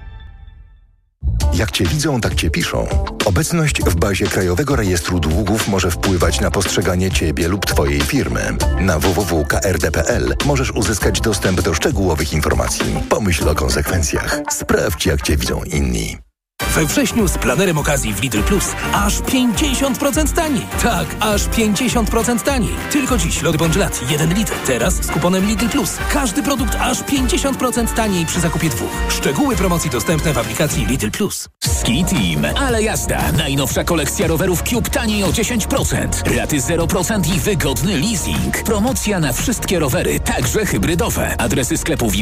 [1.54, 2.88] Jak Cię widzą, tak Cię piszą.
[3.24, 8.56] Obecność w bazie Krajowego Rejestru Długów może wpływać na postrzeganie Ciebie lub Twojej firmy.
[8.80, 12.86] Na www.krd.pl możesz uzyskać dostęp do szczegółowych informacji.
[13.08, 14.40] Pomyśl o konsekwencjach.
[14.50, 16.18] Sprawdź, jak Cię widzą inni.
[16.60, 20.66] We wrześniu z planerem okazji w Lidl Plus aż 50% taniej.
[20.82, 22.74] Tak, aż 50% taniej.
[22.92, 23.74] Tylko dziś lody Bądź
[24.10, 24.52] 1 litr.
[24.66, 25.96] Teraz z kuponem Lidl Plus.
[26.12, 28.90] Każdy produkt aż 50% taniej przy zakupie dwóch.
[29.08, 31.48] Szczegóły promocji dostępne w aplikacji Lidl Plus.
[31.64, 33.32] Ski Team, ale jazda.
[33.32, 36.36] Najnowsza kolekcja rowerów Cube taniej o 10%.
[36.36, 38.62] Raty 0% i wygodny leasing.
[38.62, 41.40] Promocja na wszystkie rowery, także hybrydowe.
[41.40, 42.12] Adresy sklepów